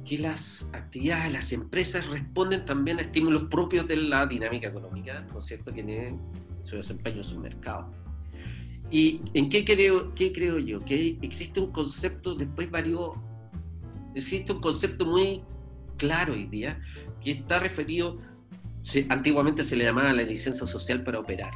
Que 0.05 0.19
las 0.19 0.69
actividades, 0.73 1.33
las 1.33 1.51
empresas 1.51 2.05
responden 2.07 2.65
también 2.65 2.99
a 2.99 3.01
estímulos 3.01 3.45
propios 3.45 3.87
de 3.87 3.97
la 3.97 4.27
dinámica 4.27 4.67
económica, 4.67 5.21
¿no 5.33 5.39
es 5.39 5.45
cierto?, 5.45 5.73
que 5.73 5.83
tienen 5.83 6.19
su 6.63 6.75
desempeño 6.75 7.17
en 7.17 7.23
su 7.23 7.39
mercado. 7.39 7.91
¿Y 8.89 9.21
en 9.33 9.49
qué 9.49 9.65
creo, 9.65 10.13
qué 10.15 10.31
creo 10.31 10.59
yo? 10.59 10.83
Que 10.85 11.17
existe 11.21 11.59
un 11.59 11.71
concepto, 11.71 12.35
después 12.35 12.71
varió, 12.71 13.15
existe 14.15 14.53
un 14.53 14.61
concepto 14.61 15.05
muy 15.05 15.43
claro 15.97 16.33
hoy 16.33 16.45
día, 16.45 16.79
que 17.21 17.31
está 17.31 17.59
referido, 17.59 18.19
antiguamente 19.09 19.63
se 19.63 19.75
le 19.75 19.83
llamaba 19.83 20.13
la 20.13 20.23
licencia 20.23 20.65
social 20.65 21.03
para 21.03 21.19
operar. 21.19 21.51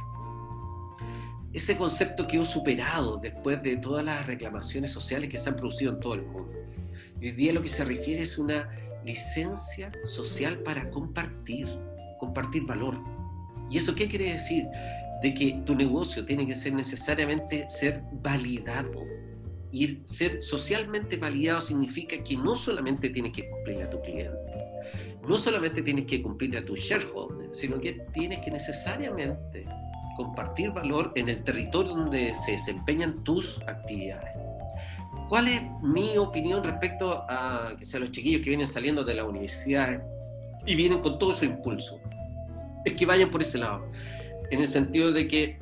Ese 1.54 1.76
concepto 1.76 2.26
quedó 2.26 2.44
superado 2.44 3.18
después 3.18 3.62
de 3.62 3.76
todas 3.76 4.04
las 4.04 4.26
reclamaciones 4.26 4.90
sociales 4.90 5.30
que 5.30 5.38
se 5.38 5.50
han 5.50 5.56
producido 5.56 5.92
en 5.92 6.00
todo 6.00 6.14
el 6.14 6.22
mundo. 6.22 6.52
Hoy 7.18 7.30
día 7.32 7.52
lo 7.52 7.62
que 7.62 7.68
se 7.68 7.84
requiere 7.84 8.22
es 8.22 8.36
una 8.36 8.68
licencia 9.04 9.92
social 10.04 10.58
para 10.58 10.90
compartir, 10.90 11.68
compartir 12.18 12.64
valor. 12.64 12.98
¿Y 13.70 13.78
eso 13.78 13.94
qué 13.94 14.08
quiere 14.08 14.32
decir? 14.32 14.64
De 15.22 15.32
que 15.32 15.62
tu 15.64 15.74
negocio 15.74 16.24
tiene 16.24 16.46
que 16.46 16.56
ser 16.56 16.74
necesariamente 16.74 17.68
ser 17.68 18.02
validado. 18.22 19.02
Y 19.70 20.00
ser 20.04 20.42
socialmente 20.42 21.16
validado 21.16 21.60
significa 21.62 22.22
que 22.22 22.36
no 22.36 22.56
solamente 22.56 23.08
tienes 23.08 23.32
que 23.32 23.48
cumplir 23.48 23.82
a 23.82 23.88
tu 23.88 24.02
cliente, 24.02 24.36
no 25.26 25.36
solamente 25.36 25.80
tienes 25.80 26.04
que 26.04 26.20
cumplir 26.20 26.56
a 26.58 26.64
tu 26.64 26.76
shareholder, 26.76 27.48
sino 27.54 27.80
que 27.80 27.92
tienes 28.12 28.40
que 28.40 28.50
necesariamente 28.50 29.64
compartir 30.16 30.72
valor 30.72 31.12
en 31.14 31.30
el 31.30 31.42
territorio 31.42 31.94
donde 31.94 32.34
se 32.44 32.52
desempeñan 32.52 33.24
tus 33.24 33.62
actividades. 33.66 34.36
¿Cuál 35.30 35.48
es 35.48 35.62
mi 35.80 36.18
opinión 36.18 36.62
respecto 36.62 37.24
a 37.28 37.74
que 37.78 37.86
sea, 37.86 38.00
los 38.00 38.10
chiquillos 38.10 38.42
que 38.42 38.50
vienen 38.50 38.66
saliendo 38.66 39.04
de 39.04 39.14
la 39.14 39.24
universidad 39.24 40.02
y 40.66 40.74
vienen 40.74 41.00
con 41.00 41.18
todo 41.18 41.32
su 41.32 41.46
impulso? 41.46 41.98
Es 42.84 42.92
que 42.92 43.06
vayan 43.06 43.30
por 43.30 43.40
ese 43.40 43.56
lado 43.56 43.90
en 44.52 44.60
el 44.60 44.68
sentido 44.68 45.12
de 45.12 45.26
que 45.26 45.58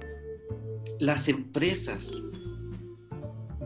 las 0.98 1.29
empresas, 1.29 2.12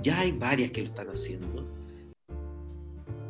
ya 0.03 0.21
hay 0.21 0.33
varias 0.33 0.71
que 0.71 0.83
lo 0.83 0.89
están 0.89 1.09
haciendo, 1.09 1.67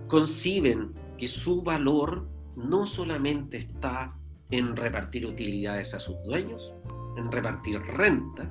conciben 0.08 0.92
que 1.16 1.28
su 1.28 1.62
valor 1.62 2.26
no 2.56 2.84
solamente 2.84 3.58
está 3.58 4.12
en 4.50 4.74
repartir 4.74 5.24
utilidades 5.24 5.94
a 5.94 6.00
sus 6.00 6.20
dueños, 6.24 6.72
en 7.16 7.30
repartir 7.30 7.80
renta, 7.80 8.50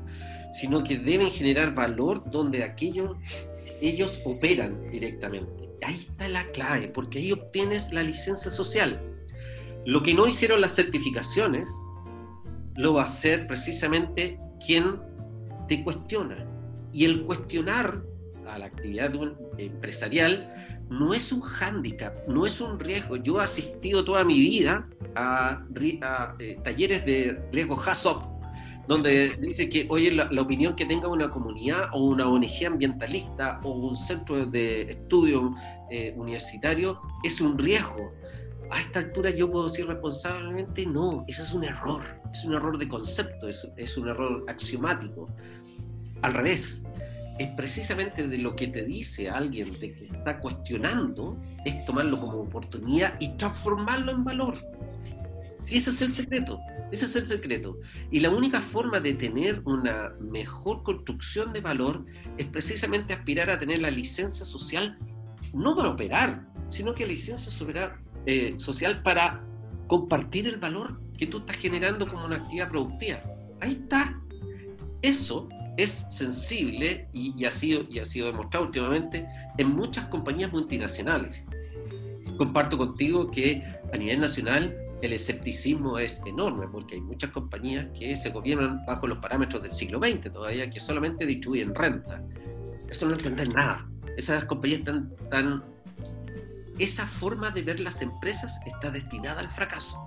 sino 0.54 0.82
que 0.82 0.98
deben 0.98 1.30
generar 1.30 1.76
valor 1.76 2.32
donde 2.32 2.64
aquellos 2.64 3.18
ellos 3.82 4.22
operan 4.24 4.88
directamente. 4.88 5.70
Ahí 5.86 5.96
está 5.96 6.30
la 6.30 6.46
clave, 6.46 6.88
porque 6.88 7.20
ahí 7.20 7.34
obtienes 7.34 7.92
la 7.92 8.04
licencia 8.04 8.50
social. 8.50 9.02
Lo 9.86 10.02
que 10.02 10.14
no 10.14 10.28
hicieron 10.28 10.62
las 10.62 10.76
certificaciones 10.76 11.70
lo 12.76 12.94
va 12.94 13.02
a 13.02 13.06
hacer 13.06 13.48
precisamente 13.48 14.40
quien 14.66 15.00
te 15.68 15.84
cuestiona. 15.84 16.46
Y 16.92 17.06
el 17.06 17.24
cuestionar 17.24 18.04
a 18.48 18.60
la 18.60 18.66
actividad 18.66 19.12
empresarial 19.58 20.52
no 20.90 21.14
es 21.14 21.32
un 21.32 21.42
hándicap, 21.42 22.28
no 22.28 22.46
es 22.46 22.62
un 22.62 22.80
riesgo. 22.80 23.16
Yo 23.18 23.40
he 23.40 23.44
asistido 23.44 24.04
toda 24.04 24.24
mi 24.24 24.40
vida 24.40 24.88
a, 25.16 25.64
eh, 26.40 26.58
talleres 26.64 27.06
de 27.06 27.40
riesgo 27.52 27.80
HASOP, 27.80 28.26
donde 28.88 29.38
dice 29.40 29.70
que, 29.70 29.88
oye, 29.90 30.12
la, 30.12 30.42
opinión 30.42 30.76
que 30.76 30.86
tenga 30.86 31.08
una 31.08 31.30
comunidad 31.30 31.90
o 31.94 32.04
una 32.04 32.28
ONG 32.28 32.66
ambientalista 32.68 33.60
o 33.64 33.72
un 33.72 33.96
centro 33.96 34.46
de 34.46 34.92
estudio 34.92 35.56
eh, 35.90 36.14
universitario 36.18 37.00
es 37.24 37.40
un 37.40 37.58
riesgo. 37.58 38.12
A 38.74 38.80
esta 38.80 38.98
altura 38.98 39.30
yo 39.30 39.52
puedo 39.52 39.68
decir 39.68 39.86
responsablemente, 39.86 40.84
no, 40.88 41.26
eso 41.28 41.44
es 41.44 41.54
un 41.54 41.64
error, 41.64 42.04
es 42.32 42.44
un 42.44 42.56
error 42.56 42.76
de 42.80 42.90
concepto, 42.90 43.48
es, 43.48 43.68
es 43.78 43.98
un 43.98 44.08
error 44.08 44.44
axiomático. 44.48 45.30
Al 46.24 46.34
revés, 46.34 46.84
es 47.38 47.50
precisamente 47.50 48.28
de 48.28 48.38
lo 48.40 48.56
que 48.56 48.70
te 48.70 48.84
dice 48.84 49.30
alguien 49.30 49.72
de 49.80 49.92
que 49.92 50.06
está 50.06 50.40
cuestionando, 50.40 51.38
es 51.66 51.86
tomarlo 51.86 52.20
como 52.20 52.34
oportunidad 52.34 53.14
y 53.20 53.38
transformarlo 53.38 54.12
en 54.12 54.24
valor. 54.24 54.56
Si 55.62 55.78
ese 55.78 55.92
es 55.92 56.02
el 56.02 56.14
secreto, 56.14 56.60
ese 56.92 57.06
es 57.06 57.16
el 57.16 57.28
secreto. 57.28 57.78
Y 58.10 58.22
la 58.22 58.32
única 58.32 58.60
forma 58.60 59.00
de 59.00 59.14
tener 59.14 59.62
una 59.66 60.16
mejor 60.20 60.82
construcción 60.82 61.54
de 61.54 61.62
valor 61.62 62.06
es 62.40 62.48
precisamente 62.48 63.14
aspirar 63.14 63.52
a 63.52 63.60
tener 63.60 63.84
la 63.84 63.92
licencia 63.92 64.48
social, 64.48 64.98
no 65.54 65.76
para 65.76 65.90
operar, 65.90 66.48
sino 66.72 66.96
que 66.96 67.04
la 67.04 67.12
licencia 67.12 67.52
eh, 68.26 68.56
social 68.58 69.02
para 69.04 69.44
compartir 69.88 70.48
el 70.48 70.58
valor 70.58 71.00
que 71.18 71.28
tú 71.28 71.40
estás 71.40 71.58
generando 71.58 72.08
como 72.08 72.26
una 72.26 72.38
actividad 72.38 72.70
productiva. 72.70 73.22
Ahí 73.62 73.74
está. 73.74 74.20
Eso 75.02 75.50
es 75.78 76.06
sensible 76.10 77.08
y, 77.14 77.46
ha 77.46 77.52
sido, 77.52 77.86
y 77.90 78.00
ha 78.00 78.06
sido 78.06 78.28
demostrado 78.28 78.66
últimamente 78.66 79.28
en 79.58 79.70
muchas 79.70 80.06
compañías 80.06 80.52
multinacionales. 80.52 81.46
Comparto 82.38 82.78
contigo 82.78 83.30
que 83.30 83.64
a 83.92 83.98
nivel 83.98 84.20
nacional 84.20 84.76
el 85.02 85.14
escepticismo 85.14 86.00
es 86.00 86.22
enorme 86.26 86.68
porque 86.72 86.96
hay 86.96 87.02
muchas 87.02 87.32
compañías 87.32 87.88
que 87.98 88.16
se 88.16 88.30
gobiernan 88.30 88.86
bajo 88.86 89.08
los 89.08 89.18
parámetros 89.18 89.62
del 89.62 89.74
siglo 89.74 90.00
XX 90.00 90.32
todavía, 90.32 90.70
que 90.70 90.80
solamente 90.80 91.26
distribuyen 91.26 91.76
renta. 91.76 92.24
Eso 92.90 93.06
no 93.06 93.14
entienden 93.14 93.50
nada. 93.54 93.86
Esas 94.18 94.46
compañías 94.46 94.80
están 94.80 95.12
tan... 95.30 95.64
Esa 96.80 97.06
forma 97.06 97.52
de 97.52 97.62
ver 97.62 97.80
las 97.80 98.02
empresas 98.02 98.60
está 98.66 98.90
destinada 98.90 99.40
al 99.40 99.50
fracaso. 99.50 99.98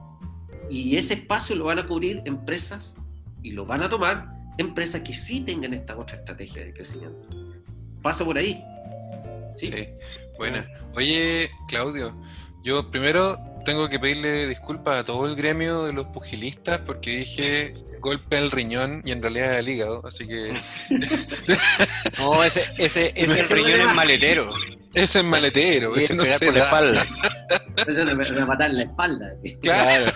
Y 0.69 0.97
ese 0.97 1.15
espacio 1.15 1.55
lo 1.55 1.65
van 1.65 1.79
a 1.79 1.87
cubrir 1.87 2.23
empresas 2.25 2.97
y 3.43 3.53
lo 3.53 3.67
van 3.67 3.83
a 3.83 3.89
tomar 3.89 4.37
empresas 4.59 5.03
que 5.03 5.15
sí 5.15 5.41
tengan 5.41 5.75
esta 5.75 5.97
otra 5.97 6.17
estrategia 6.17 6.65
de 6.65 6.73
crecimiento. 6.73 7.29
Paso 8.03 8.25
por 8.25 8.37
ahí. 8.39 8.63
Sí. 9.57 9.73
Buena. 10.39 10.69
Oye, 10.95 11.51
Claudio, 11.69 12.15
yo 12.63 12.91
primero 12.91 13.39
tengo 13.65 13.89
que 13.89 13.99
pedirle 13.99 14.47
disculpas 14.47 15.01
a 15.01 15.05
todo 15.05 15.27
el 15.27 15.35
gremio 15.35 15.85
de 15.85 15.93
los 15.93 16.07
pugilistas 16.07 16.79
porque 16.79 17.19
dije 17.19 17.75
golpe 18.01 18.37
al 18.37 18.51
riñón 18.51 19.03
y 19.05 19.13
en 19.13 19.23
realidad 19.23 19.57
al 19.57 19.69
hígado, 19.69 20.07
así 20.07 20.27
que... 20.27 20.59
no, 22.19 22.45
ese, 22.45 22.65
ese, 22.79 23.13
ese 23.15 23.41
el 23.41 23.49
riñón 23.49 23.81
es 23.81 23.95
maletero. 23.95 24.53
Ese 24.95 25.19
es 25.19 25.25
maletero, 25.25 25.95
ese 25.95 26.15
no 26.15 26.25
se 26.25 26.47
da. 26.47 26.53
La 26.53 26.65
espalda. 26.65 27.07
Ese 27.77 28.05
me 28.33 28.47
matar 28.47 28.71
la 28.71 28.85
espalda. 28.85 29.27
Claro. 29.61 30.11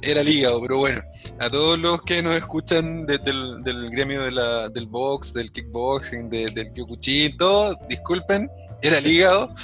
Era 0.00 0.22
el 0.22 0.28
hígado, 0.28 0.58
pero 0.62 0.78
bueno, 0.78 1.02
a 1.38 1.50
todos 1.50 1.78
los 1.78 2.00
que 2.02 2.22
nos 2.22 2.34
escuchan 2.36 3.06
desde 3.06 3.30
el 3.30 3.62
del 3.62 3.90
gremio 3.90 4.22
de 4.22 4.30
la, 4.30 4.70
del 4.70 4.86
box, 4.86 5.34
del 5.34 5.52
kickboxing, 5.52 6.30
del 6.30 6.72
kyokuchi, 6.72 7.36
todo, 7.36 7.78
disculpen, 7.86 8.50
era 8.80 8.98
el 8.98 9.06
hígado. 9.06 9.54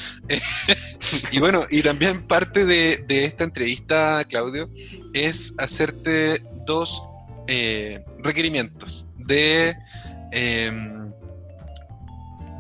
Y 1.33 1.40
bueno, 1.40 1.66
y 1.70 1.83
también 1.83 2.23
parte 2.27 2.64
de, 2.64 3.05
esta 3.09 3.44
entrevista, 3.44 4.25
Claudio, 4.29 4.70
es 5.12 5.55
hacerte 5.59 6.42
dos 6.66 7.03
eh, 7.46 8.05
requerimientos 8.23 9.07
de... 9.16 9.77
Em, 10.33 11.01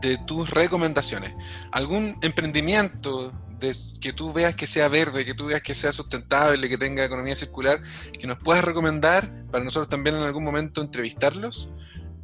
de 0.00 0.16
tus 0.18 0.50
recomendaciones. 0.50 1.34
¿Algún 1.72 2.16
emprendimiento 2.22 3.32
de, 3.58 3.76
que 4.00 4.12
tú 4.12 4.32
veas 4.32 4.54
que 4.54 4.66
sea 4.66 4.88
verde, 4.88 5.24
que 5.24 5.34
tú 5.34 5.46
veas 5.46 5.62
que 5.62 5.74
sea 5.74 5.92
sustentable, 5.92 6.68
que 6.68 6.78
tenga 6.78 7.04
economía 7.04 7.36
circular, 7.36 7.82
que 8.18 8.26
nos 8.26 8.38
puedas 8.38 8.64
recomendar 8.64 9.30
para 9.50 9.62
nosotros 9.62 9.88
también 9.88 10.16
en 10.16 10.22
algún 10.22 10.44
momento 10.44 10.80
entrevistarlos? 10.80 11.68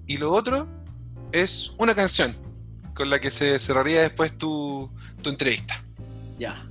Y 0.07 0.19
lo 0.19 0.33
otro 0.33 0.69
es 1.33 1.73
una 1.79 1.95
canción 1.95 2.35
con 2.95 3.11
la 3.11 3.21
que 3.21 3.31
se 3.31 3.59
cerraría 3.59 4.03
después 4.03 4.37
tu, 4.39 4.91
tu 5.23 5.31
entrevista. 5.31 5.86
Ya. 6.39 6.69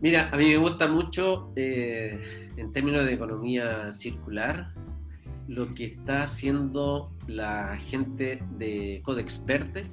Mira, 0.00 0.30
a 0.32 0.36
mí 0.36 0.46
me 0.46 0.56
gusta 0.58 0.86
mucho, 0.86 1.52
eh, 1.56 2.50
en 2.56 2.72
términos 2.72 3.04
de 3.04 3.14
economía 3.14 3.92
circular, 3.92 4.72
lo 5.48 5.74
que 5.74 5.86
está 5.86 6.22
haciendo 6.22 7.10
la 7.26 7.76
gente 7.76 8.42
de 8.58 9.00
Codexperte, 9.02 9.86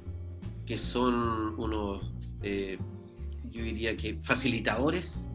que 0.64 0.78
son 0.78 1.58
unos, 1.58 2.12
eh, 2.42 2.78
yo 3.50 3.62
diría 3.62 3.96
que 3.96 4.14
facilitadores 4.14 5.28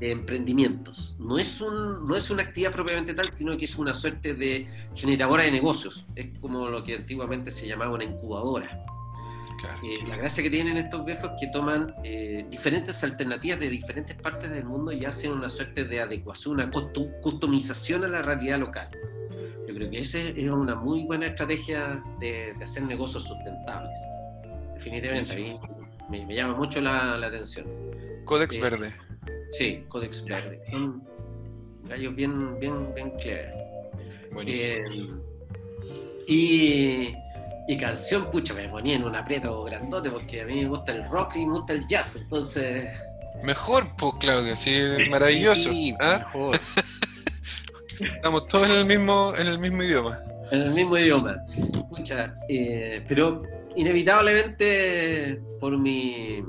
de 0.00 0.10
emprendimientos. 0.10 1.16
No 1.20 1.38
es, 1.38 1.60
un, 1.60 2.06
no 2.06 2.16
es 2.16 2.30
una 2.30 2.42
actividad 2.42 2.72
propiamente 2.72 3.14
tal, 3.14 3.26
sino 3.32 3.56
que 3.56 3.66
es 3.66 3.76
una 3.78 3.94
suerte 3.94 4.34
de 4.34 4.66
generadora 4.94 5.44
de 5.44 5.52
negocios. 5.52 6.06
Es 6.16 6.36
como 6.38 6.68
lo 6.68 6.82
que 6.82 6.96
antiguamente 6.96 7.50
se 7.50 7.68
llamaba 7.68 7.94
una 7.94 8.04
incubadora. 8.04 8.84
Eh, 9.82 9.98
la 10.08 10.16
gracia 10.16 10.42
que 10.42 10.50
tienen 10.50 10.76
estos 10.76 11.04
viejos 11.04 11.30
es 11.32 11.40
que 11.40 11.46
toman 11.48 11.94
eh, 12.04 12.44
diferentes 12.50 13.02
alternativas 13.04 13.60
de 13.60 13.68
diferentes 13.68 14.16
partes 14.16 14.50
del 14.50 14.64
mundo 14.64 14.92
y 14.92 15.04
hacen 15.04 15.32
una 15.32 15.48
suerte 15.48 15.84
de 15.84 16.00
adecuación, 16.00 16.54
una 16.54 16.70
customización 16.70 18.04
a 18.04 18.08
la 18.08 18.22
realidad 18.22 18.58
local. 18.58 18.88
Yo 19.66 19.74
creo 19.74 19.90
que 19.90 20.00
esa 20.00 20.20
es 20.20 20.48
una 20.48 20.74
muy 20.74 21.04
buena 21.04 21.26
estrategia 21.26 22.02
de, 22.20 22.52
hacer 22.62 22.84
negocios 22.84 23.24
sustentables. 23.24 23.96
Definitivamente, 24.74 25.32
a 25.32 26.10
mí 26.10 26.24
me, 26.24 26.34
llama 26.34 26.56
mucho 26.56 26.80
la, 26.80 27.14
atención. 27.14 27.66
Codex 28.24 28.56
eh, 28.56 28.60
Verde. 28.60 28.94
Sí, 29.50 29.84
Codex 29.88 30.24
Verde. 30.24 30.60
Son 30.70 31.02
gallos 31.84 32.14
bien, 32.14 32.58
bien, 32.58 32.94
bien 32.94 33.10
clear. 33.18 33.52
Buenísimo. 34.32 35.22
y 36.26 37.14
y 37.66 37.78
canción, 37.78 38.30
pucha, 38.30 38.52
me 38.54 38.68
ponía 38.68 38.96
en 38.96 39.04
un 39.04 39.16
aprieto 39.16 39.64
grandote 39.64 40.10
porque 40.10 40.42
a 40.42 40.46
mí 40.46 40.62
me 40.62 40.68
gusta 40.68 40.92
el 40.92 41.08
rock 41.08 41.36
y 41.36 41.46
me 41.46 41.52
gusta 41.52 41.72
el 41.72 41.86
jazz, 41.86 42.16
entonces... 42.16 42.88
Mejor, 43.42 43.84
pues, 43.98 44.14
Claudio, 44.20 44.54
sí, 44.56 44.78
maravilloso. 45.10 45.70
Sí, 45.70 45.94
¿ah? 46.00 46.18
mejor. 46.18 46.58
Estamos 48.00 48.48
todos 48.48 48.68
en 48.68 48.76
el 48.76 48.84
mismo, 48.86 49.32
en 49.38 49.46
el 49.46 49.58
mismo 49.58 49.82
idioma. 49.82 50.18
En 50.50 50.62
el 50.62 50.70
mismo 50.74 50.98
idioma. 50.98 51.36
Pucha, 51.88 52.34
eh, 52.48 53.04
pero 53.08 53.42
inevitablemente 53.76 55.40
por 55.60 55.76
mi 55.78 56.42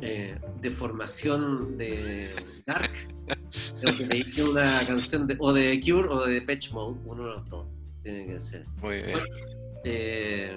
eh, 0.00 0.38
deformación 0.60 1.76
de 1.76 2.30
Dark, 2.66 2.90
creo 3.80 3.94
que 3.96 4.42
una 4.42 4.80
canción 4.86 5.26
de, 5.26 5.36
o 5.38 5.52
de 5.52 5.80
Cure 5.80 6.08
o 6.08 6.26
de 6.26 6.42
Patch 6.42 6.72
Mode, 6.72 6.98
uno 7.04 7.24
de 7.24 7.30
los 7.30 7.48
dos. 7.48 7.66
Tiene 8.04 8.26
que 8.26 8.38
ser. 8.38 8.64
Muy 8.76 9.02
bien. 9.02 9.18
Eh, 9.84 10.56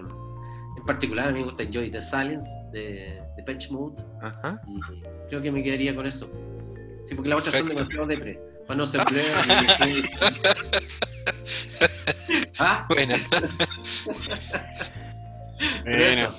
en 0.78 0.86
particular, 0.86 1.30
a 1.30 1.32
mí 1.32 1.40
me 1.40 1.46
gusta 1.46 1.64
Enjoy 1.64 1.90
the 1.90 2.02
Silence 2.02 2.48
de, 2.72 3.20
de 3.36 3.44
Patch 3.44 3.72
Mode. 3.72 4.00
Ajá. 4.22 4.62
Y 4.68 4.80
creo 5.30 5.42
que 5.42 5.52
me 5.52 5.64
quedaría 5.64 5.96
con 5.96 6.06
eso. 6.06 6.30
Sí, 7.08 7.16
porque 7.16 7.30
las 7.30 7.40
otras 7.40 7.58
son 7.58 7.70
demasiado 7.70 8.06
depre. 8.06 8.40
Para 8.68 8.78
no 8.78 8.86
ser 8.86 9.02
¿Ah? 12.60 12.86
Bueno. 12.90 13.16
bueno. 15.86 16.30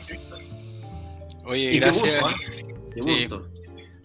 Oye, 1.44 1.78
gracias. 1.78 2.22
Sí. 3.02 3.28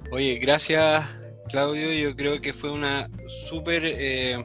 Oye, 0.09 0.35
gracias, 0.35 1.05
Claudio. 1.49 1.91
Yo 1.91 2.15
creo 2.15 2.39
que 2.39 2.53
fue 2.53 2.71
una 2.71 3.09
súper 3.49 3.83
eh, 3.83 4.41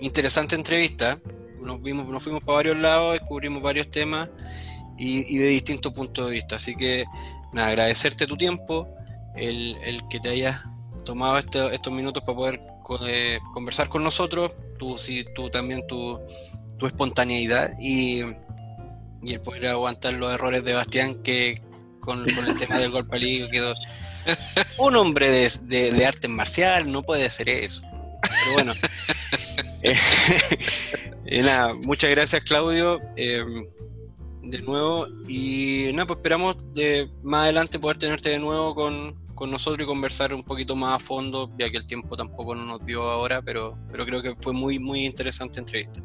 interesante 0.00 0.54
entrevista 0.54 1.18
nos, 1.60 1.82
vimos, 1.82 2.06
nos 2.06 2.22
fuimos 2.22 2.42
para 2.42 2.56
varios 2.56 2.78
lados, 2.78 3.12
descubrimos 3.14 3.62
varios 3.62 3.90
temas 3.90 4.28
y, 4.98 5.38
de 5.38 5.46
distintos 5.48 5.92
puntos 5.92 6.26
de 6.26 6.32
vista. 6.32 6.56
Así 6.56 6.74
que, 6.74 7.04
agradecerte 7.54 8.26
tu 8.26 8.36
tiempo, 8.36 8.88
el, 9.36 10.00
que 10.10 10.20
te 10.20 10.30
hayas 10.30 10.60
tomado 11.04 11.38
estos 11.38 11.92
minutos 11.92 12.22
para 12.22 12.36
poder 12.36 12.60
eh, 13.06 13.38
conversar 13.54 13.88
con 13.88 14.04
nosotros, 14.04 14.52
tú, 14.78 14.98
sí, 14.98 15.24
tú 15.34 15.48
también 15.50 15.86
tu, 15.86 16.20
tu 16.78 16.86
espontaneidad 16.86 17.72
y, 17.80 18.22
y, 19.22 19.32
el 19.32 19.40
poder 19.40 19.68
aguantar 19.68 20.14
los 20.14 20.32
errores 20.32 20.64
de 20.64 20.74
Bastián 20.74 21.22
que 21.22 21.60
con, 22.00 22.28
el 22.28 22.56
tema 22.56 22.78
del 22.78 22.90
golpe 22.90 23.16
al 23.16 23.50
quedó 23.50 23.74
un 24.78 24.96
hombre 24.96 25.30
de, 25.30 25.52
de, 25.62 25.92
de 25.92 26.06
arte 26.06 26.28
marcial 26.28 26.90
no 26.90 27.02
puede 27.02 27.30
ser 27.30 27.48
eso. 27.48 27.82
Pero 28.22 28.52
bueno, 28.54 28.72
Eh, 31.26 31.42
nada, 31.42 31.74
muchas 31.74 32.10
gracias 32.10 32.42
Claudio. 32.42 33.00
Eh, 33.14 33.44
de 34.42 34.62
nuevo. 34.62 35.06
Y 35.28 35.90
nada, 35.92 36.06
pues 36.06 36.18
esperamos 36.18 36.56
de 36.74 37.10
más 37.22 37.44
adelante 37.44 37.78
poder 37.78 37.98
tenerte 37.98 38.30
de 38.30 38.38
nuevo 38.38 38.74
con, 38.74 39.18
nosotros 39.50 39.84
y 39.84 39.86
conversar 39.86 40.34
un 40.34 40.42
poquito 40.42 40.76
más 40.76 40.96
a 40.96 40.98
fondo, 40.98 41.50
ya 41.58 41.70
que 41.70 41.78
el 41.78 41.86
tiempo 41.86 42.14
tampoco 42.14 42.54
no 42.54 42.66
nos 42.66 42.84
dio 42.84 43.04
ahora, 43.04 43.40
pero, 43.40 43.78
pero 43.90 44.04
creo 44.04 44.20
que 44.20 44.34
fue 44.34 44.52
muy, 44.52 44.78
muy 44.78 45.06
interesante 45.06 45.58
entrevista. 45.58 46.02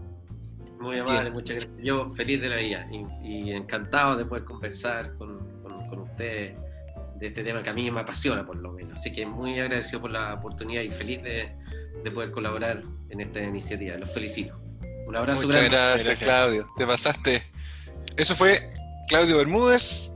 Muy 0.80 1.00
amable, 1.00 1.32
muchas 1.32 1.58
gracias. 1.58 1.84
Yo 1.84 2.08
feliz 2.08 2.40
de 2.40 2.48
la 2.48 2.56
vida 2.56 2.88
y, 3.22 3.52
encantado 3.52 4.16
de 4.16 4.24
poder 4.24 4.46
conversar 4.46 5.18
con, 5.18 5.40
con, 5.62 6.00
ustedes 6.00 6.56
de 7.20 7.28
este 7.28 7.44
tema 7.44 7.62
que 7.62 7.70
a 7.70 7.74
mí 7.74 7.92
me 7.92 8.00
apasiona 8.00 8.46
por 8.46 8.56
lo 8.56 8.72
menos. 8.72 8.94
Así 8.94 9.12
que 9.12 9.26
muy 9.26 9.60
agradecido 9.60 10.00
por 10.00 10.12
la 10.12 10.36
oportunidad 10.36 10.84
y 10.84 10.92
feliz 10.92 11.22
de, 11.22 11.54
de 12.04 12.12
poder 12.12 12.32
colaborar 12.32 12.84
en 13.10 13.22
esta 13.22 13.42
iniciativa. 13.42 13.96
Los 13.98 14.14
felicito. 14.14 14.60
Un 15.08 15.16
abrazo 15.16 15.44
Muchas 15.44 15.70
gracias, 15.70 16.20
Claudio. 16.20 16.68
Te 16.78 16.88
pasaste. 16.88 17.44
Eso 18.18 18.36
fue 18.36 18.72
Claudio 19.08 19.38
Bermúdez. 19.38 20.12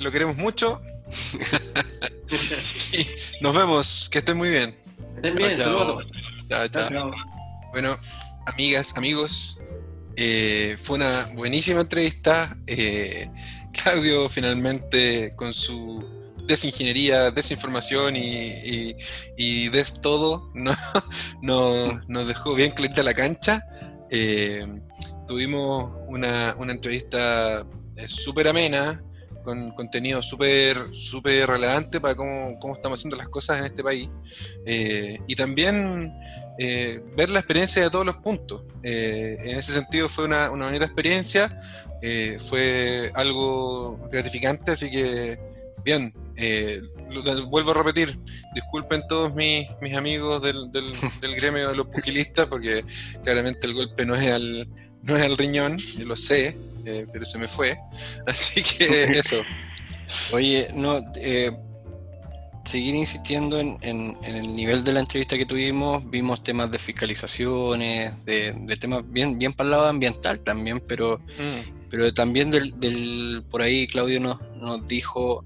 Lo 0.00 0.10
queremos 0.10 0.36
mucho. 0.36 0.82
nos 3.40 3.54
vemos. 3.54 4.08
Que 4.10 4.18
estén 4.18 4.36
muy 4.36 4.50
bien. 4.50 4.74
Estén 5.16 5.36
bien, 5.36 5.56
saludos. 5.56 6.04
Chao, 6.48 6.68
chao. 6.68 7.12
Bueno, 7.72 7.98
amigas, 8.46 8.96
amigos, 8.96 9.60
eh, 10.16 10.76
fue 10.82 10.96
una 10.96 11.28
buenísima 11.34 11.82
entrevista. 11.82 12.56
Eh, 12.66 13.28
Claudio 13.72 14.28
finalmente 14.28 15.30
con 15.36 15.52
su 15.52 16.15
desingeniería, 16.46 17.30
desinformación 17.30 18.16
y, 18.16 18.94
y, 19.36 19.68
des 19.68 20.00
todo, 20.00 20.48
no, 20.54 20.74
no, 21.42 22.00
nos 22.08 22.28
dejó 22.28 22.54
bien 22.54 22.72
clarita 22.72 23.02
la 23.02 23.14
cancha. 23.14 23.62
Eh, 24.10 24.66
tuvimos 25.26 25.92
una, 26.06 26.54
una 26.58 26.72
entrevista 26.72 27.66
eh, 27.96 28.08
súper 28.08 28.48
amena, 28.48 29.02
con 29.44 29.70
contenido 29.72 30.22
súper 30.22 30.88
súper 30.92 31.48
relevante 31.48 32.00
para 32.00 32.16
cómo, 32.16 32.58
cómo, 32.58 32.74
estamos 32.74 32.98
haciendo 32.98 33.16
las 33.16 33.28
cosas 33.28 33.58
en 33.58 33.66
este 33.66 33.82
país. 33.82 34.08
Eh, 34.64 35.18
y 35.26 35.34
también 35.34 36.12
ver 36.58 37.30
la 37.30 37.40
experiencia 37.40 37.82
de 37.82 37.90
todos 37.90 38.06
los 38.06 38.16
puntos. 38.16 38.62
en 38.82 39.58
ese 39.58 39.72
sentido 39.72 40.08
fue 40.08 40.24
una, 40.24 40.50
una 40.50 40.66
bonita 40.66 40.86
experiencia, 40.86 41.60
fue 42.48 43.12
algo 43.14 43.98
gratificante, 44.10 44.72
así 44.72 44.90
que 44.90 45.38
bien, 45.84 46.12
eh, 46.36 46.82
vuelvo 47.48 47.70
a 47.70 47.74
repetir, 47.74 48.18
disculpen 48.54 49.02
todos 49.08 49.34
mis, 49.34 49.66
mis 49.80 49.94
amigos 49.94 50.42
del, 50.42 50.70
del, 50.72 51.36
gremio 51.36 51.70
de 51.70 51.76
los 51.76 51.86
pugilistas, 51.86 52.46
porque 52.46 52.84
claramente 53.22 53.66
el 53.66 53.74
golpe 53.74 54.04
no 54.04 54.14
es 54.14 54.30
al, 54.30 54.68
no 55.02 55.16
es 55.16 55.22
al 55.22 55.36
riñón, 55.36 55.78
yo 55.78 56.04
lo 56.04 56.16
sé, 56.16 56.56
eh, 56.84 57.06
pero 57.12 57.24
se 57.24 57.38
me 57.38 57.48
fue. 57.48 57.78
Así 58.26 58.62
que 58.62 59.04
eso. 59.04 59.42
Oye, 60.32 60.68
no, 60.74 61.02
eh, 61.16 61.50
seguir 62.64 62.94
insistiendo 62.94 63.58
en, 63.58 63.78
en, 63.80 64.16
el 64.22 64.54
nivel 64.54 64.84
de 64.84 64.92
la 64.92 65.00
entrevista 65.00 65.38
que 65.38 65.46
tuvimos, 65.46 66.08
vimos 66.10 66.42
temas 66.42 66.70
de 66.70 66.78
fiscalizaciones, 66.78 68.24
de, 68.24 68.54
de 68.56 68.76
temas 68.76 69.04
bien, 69.10 69.38
bien 69.38 69.52
para 69.52 69.68
el 69.68 69.70
lado 69.72 69.86
ambiental 69.86 70.40
también, 70.40 70.80
pero, 70.80 71.18
mm. 71.18 71.88
pero 71.90 72.12
también 72.12 72.50
del, 72.50 72.78
del, 72.78 73.44
por 73.48 73.62
ahí 73.62 73.86
Claudio 73.86 74.20
nos, 74.20 74.40
nos 74.56 74.86
dijo 74.86 75.44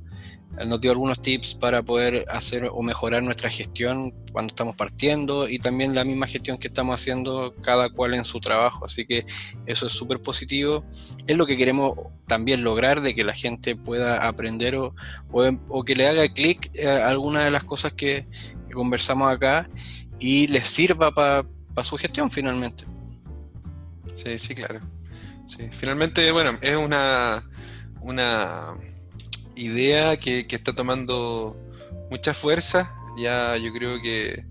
nos 0.66 0.80
dio 0.80 0.90
algunos 0.90 1.22
tips 1.22 1.54
para 1.54 1.82
poder 1.82 2.26
hacer 2.28 2.68
o 2.70 2.82
mejorar 2.82 3.22
nuestra 3.22 3.50
gestión 3.50 4.12
cuando 4.32 4.52
estamos 4.52 4.76
partiendo 4.76 5.48
y 5.48 5.58
también 5.58 5.94
la 5.94 6.04
misma 6.04 6.26
gestión 6.26 6.58
que 6.58 6.68
estamos 6.68 7.00
haciendo 7.00 7.54
cada 7.62 7.88
cual 7.88 8.14
en 8.14 8.24
su 8.24 8.40
trabajo. 8.40 8.84
Así 8.84 9.06
que 9.06 9.24
eso 9.66 9.86
es 9.86 9.92
súper 9.92 10.20
positivo. 10.20 10.84
Es 11.26 11.36
lo 11.36 11.46
que 11.46 11.56
queremos 11.56 11.98
también 12.26 12.62
lograr, 12.62 13.00
de 13.00 13.14
que 13.14 13.24
la 13.24 13.34
gente 13.34 13.74
pueda 13.74 14.26
aprender 14.26 14.76
o, 14.76 14.94
o, 15.30 15.84
que 15.84 15.96
le 15.96 16.08
haga 16.08 16.28
clic 16.28 16.70
a 16.84 17.08
alguna 17.08 17.44
de 17.44 17.50
las 17.50 17.64
cosas 17.64 17.92
que, 17.92 18.26
conversamos 18.72 19.32
acá 19.32 19.68
y 20.20 20.46
les 20.46 20.68
sirva 20.68 21.12
para 21.12 21.44
su 21.82 21.96
gestión 21.96 22.30
finalmente. 22.30 22.84
Sí, 24.14 24.38
sí, 24.38 24.54
claro. 24.54 24.80
Finalmente, 25.72 26.30
bueno, 26.30 26.56
es 26.62 26.76
una... 26.76 27.48
una 28.02 28.76
idea 29.60 30.16
que, 30.16 30.46
está 30.48 30.74
tomando 30.74 31.56
mucha 32.10 32.34
fuerza. 32.34 32.94
Ya 33.18 33.56
yo 33.56 33.72
creo 33.72 34.00
que 34.00 34.44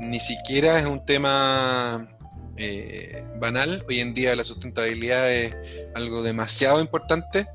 ni 0.00 0.18
siquiera 0.18 0.78
es 0.78 0.86
un 0.86 1.04
tema 1.04 2.08
eh, 2.56 3.22
banal. 3.38 3.84
Hoy 3.88 4.00
en 4.00 4.14
día 4.14 4.34
la 4.34 4.44
sustentabilidad 4.44 5.30
es 5.30 5.54
algo 5.94 6.22
demasiado 6.22 6.80
importante. 6.80 7.46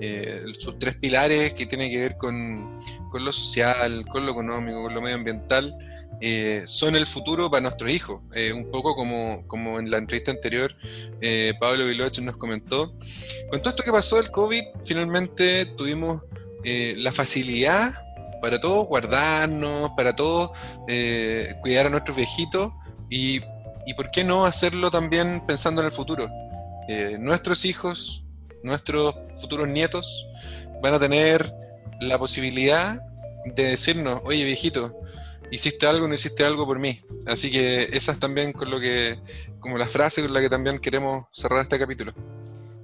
Eh, 0.00 0.44
sus 0.58 0.78
tres 0.78 0.96
pilares 0.96 1.54
que 1.54 1.66
tienen 1.66 1.90
que 1.90 2.00
ver 2.00 2.16
con, 2.16 2.76
lo 3.14 3.32
social, 3.32 4.04
con 4.10 4.26
lo 4.26 4.32
económico, 4.32 4.82
con 4.82 4.94
lo 4.94 5.00
medioambiental, 5.00 5.76
eh, 6.20 6.62
son 6.66 6.96
el 6.96 7.06
futuro 7.06 7.48
para 7.48 7.60
nuestros 7.60 7.90
hijos. 7.90 8.20
un 8.52 8.68
poco 8.72 8.96
como, 8.96 9.46
como 9.46 9.78
en 9.78 9.90
la 9.90 9.98
entrevista 9.98 10.32
anterior, 10.32 10.74
Pablo 11.60 11.86
Viloche 11.86 12.22
nos 12.22 12.36
comentó. 12.36 12.92
Con 13.50 13.60
todo 13.60 13.70
esto 13.70 13.84
que 13.84 13.92
pasó 13.92 14.16
del 14.16 14.32
COVID, 14.32 14.64
finalmente 14.84 15.66
tuvimos 15.76 16.22
eh, 16.64 16.94
la 16.98 17.12
facilidad 17.12 17.92
para 18.40 18.60
todos 18.60 18.86
guardarnos, 18.86 19.90
para 19.96 20.14
todos 20.14 20.50
eh, 20.88 21.54
cuidar 21.60 21.86
a 21.86 21.90
nuestros 21.90 22.16
viejitos 22.16 22.72
y, 23.10 23.40
y, 23.86 23.94
por 23.94 24.10
qué 24.10 24.24
no 24.24 24.46
hacerlo 24.46 24.90
también 24.90 25.42
pensando 25.46 25.80
en 25.80 25.86
el 25.86 25.92
futuro. 25.92 26.28
Eh, 26.88 27.16
nuestros 27.18 27.64
hijos, 27.64 28.24
nuestros 28.62 29.14
futuros 29.40 29.68
nietos 29.68 30.26
van 30.82 30.94
a 30.94 30.98
tener 30.98 31.52
la 32.00 32.18
posibilidad 32.18 33.00
de 33.44 33.64
decirnos, 33.64 34.20
oye 34.24 34.44
viejito, 34.44 34.98
hiciste 35.50 35.86
algo, 35.86 36.06
no 36.08 36.14
hiciste 36.14 36.44
algo 36.44 36.66
por 36.66 36.78
mí. 36.78 37.00
Así 37.26 37.50
que 37.50 37.88
esa 37.92 38.12
es 38.12 38.18
también 38.18 38.52
con 38.52 38.70
lo 38.70 38.80
que, 38.80 39.18
como 39.60 39.78
la 39.78 39.88
frase 39.88 40.22
con 40.22 40.32
la 40.32 40.40
que 40.40 40.48
también 40.48 40.78
queremos 40.78 41.24
cerrar 41.32 41.62
este 41.62 41.78
capítulo. 41.78 42.12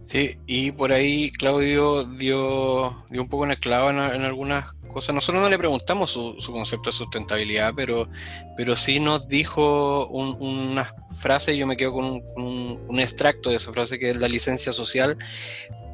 Sí, 0.07 0.38
y 0.47 0.71
por 0.73 0.93
ahí 0.93 1.31
Claudio 1.31 2.05
dio, 2.05 3.05
dio 3.11 3.23
un 3.23 3.29
poco 3.29 3.45
en 3.45 3.53
el 3.53 3.59
clavo 3.59 3.90
en, 3.90 3.99
algunas 3.99 4.73
cosas. 4.93 5.14
Nosotros 5.14 5.43
no 5.43 5.49
le 5.49 5.59
preguntamos 5.59 6.11
su, 6.11 6.37
concepto 6.53 6.90
de 6.90 6.97
sustentabilidad, 6.97 7.73
pero, 7.75 8.09
pero 8.57 8.77
sí 8.77 9.01
nos 9.01 9.27
dijo 9.29 10.07
una 10.09 10.95
frase, 11.11 11.57
yo 11.57 11.67
me 11.67 11.77
quedo 11.77 11.95
con 11.95 12.23
un, 12.37 13.01
extracto 13.01 13.51
de 13.51 13.57
esa 13.57 13.73
frase, 13.73 13.99
que 13.99 14.11
es 14.11 14.17
la 14.17 14.29
licencia 14.29 14.73
social 14.73 15.17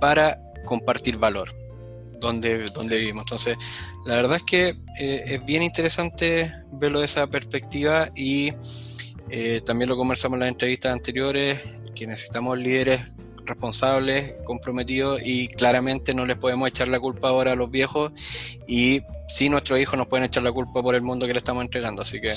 para 0.01 0.39
compartir 0.65 1.17
valor, 1.17 1.55
donde, 2.21 2.67
donde 2.75 2.99
vivimos. 2.99 3.23
Entonces, 3.27 3.57
la 4.05 4.17
verdad 4.17 4.37
es 4.37 4.43
que 4.43 4.77
eh, 4.99 5.23
es 5.27 5.45
bien 5.45 5.63
interesante 5.63 6.53
verlo 6.73 6.99
de 6.99 7.07
esa 7.07 7.27
perspectiva 7.29 8.09
y 8.17 8.53
eh, 9.31 9.63
también 9.65 9.89
lo 9.89 9.97
conversamos 9.97 10.37
en 10.37 10.41
las 10.41 10.49
entrevistas 10.49 10.93
anteriores, 10.93 11.61
que 11.95 12.07
necesitamos 12.07 12.59
líderes 12.59 13.01
responsables, 13.45 14.35
comprometidos 14.45 15.21
y 15.25 15.49
claramente 15.49 16.15
no 16.15 16.27
les 16.27 16.37
podemos 16.37 16.69
echar 16.69 16.89
la 16.89 17.01
culpa 17.01 17.29
ahora 17.29 17.53
a 17.53 17.57
los 17.57 17.71
viejos 17.71 18.13
y 18.67 19.03
sí 19.29 19.49
nuestros 19.49 19.79
hijos 19.79 19.99
nos 19.99 20.09
pueden 20.09 20.25
echar 20.25 20.43
la 20.43 20.53
culpa 20.53 20.83
por 20.83 20.95
el 20.95 21.03
mundo 21.03 21.27
que 21.27 21.33
le 21.33 21.39
estamos 21.39 21.65
entregando. 21.65 22.03
Así 22.03 22.21
que 22.21 22.31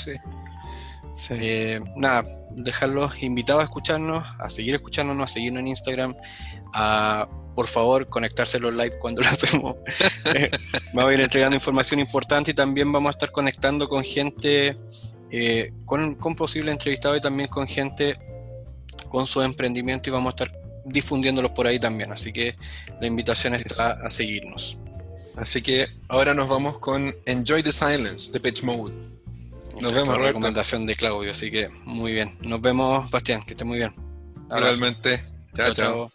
eh, 1.31 1.79
nada, 1.95 2.25
dejarlos 2.51 3.21
invitados 3.21 3.61
a 3.61 3.65
escucharnos, 3.65 4.25
a 4.39 4.49
seguir 4.49 4.75
escuchándonos, 4.75 5.29
a 5.29 5.33
seguirnos 5.33 5.61
en 5.61 5.67
Instagram, 5.67 6.15
a 6.73 7.27
por 7.55 7.67
favor 7.67 8.09
conectarse 8.09 8.59
los 8.59 8.73
live 8.73 8.97
cuando 8.99 9.21
lo 9.21 9.27
hacemos. 9.27 9.75
Eh, 10.25 10.49
vamos 10.93 11.11
a 11.11 11.13
ir 11.13 11.21
entregando 11.21 11.57
información 11.57 11.99
importante 11.99 12.51
y 12.51 12.53
también 12.53 12.89
vamos 12.91 13.09
a 13.09 13.11
estar 13.11 13.31
conectando 13.31 13.89
con 13.89 14.03
gente, 14.05 14.77
eh, 15.29 15.71
con, 15.85 16.15
con 16.15 16.33
posible 16.33 16.71
entrevistado 16.71 17.17
y 17.17 17.21
también 17.21 17.49
con 17.49 17.67
gente 17.67 18.17
con 19.09 19.27
su 19.27 19.41
emprendimiento 19.41 20.09
y 20.09 20.13
vamos 20.13 20.33
a 20.33 20.43
estar 20.43 20.62
difundiéndolos 20.85 21.51
por 21.51 21.67
ahí 21.67 21.79
también. 21.79 22.11
Así 22.11 22.31
que 22.31 22.55
la 22.99 23.07
invitación 23.07 23.55
es 23.55 23.79
a, 23.79 24.09
seguirnos. 24.11 24.77
Así 25.35 25.61
que 25.61 25.87
ahora 26.09 26.33
nos 26.33 26.47
vamos 26.47 26.79
con 26.79 27.13
Enjoy 27.25 27.63
the 27.63 27.71
Silence 27.71 28.31
de 28.31 28.39
Pitch 28.39 28.63
Mode. 28.63 28.93
Nos 29.81 29.91
vemos, 29.91 30.17
la 30.17 30.25
recomendación 30.25 30.85
de 30.85 30.95
Claudio, 30.95 31.31
así 31.31 31.49
que 31.49 31.69
muy 31.85 32.11
bien. 32.11 32.37
Nos 32.41 32.61
vemos, 32.61 33.09
Bastián, 33.09 33.43
que 33.43 33.51
esté 33.51 33.63
muy 33.63 33.79
bien. 33.79 33.91
Realmente. 34.49 35.25
chao. 35.55 35.73
chao. 35.73 36.11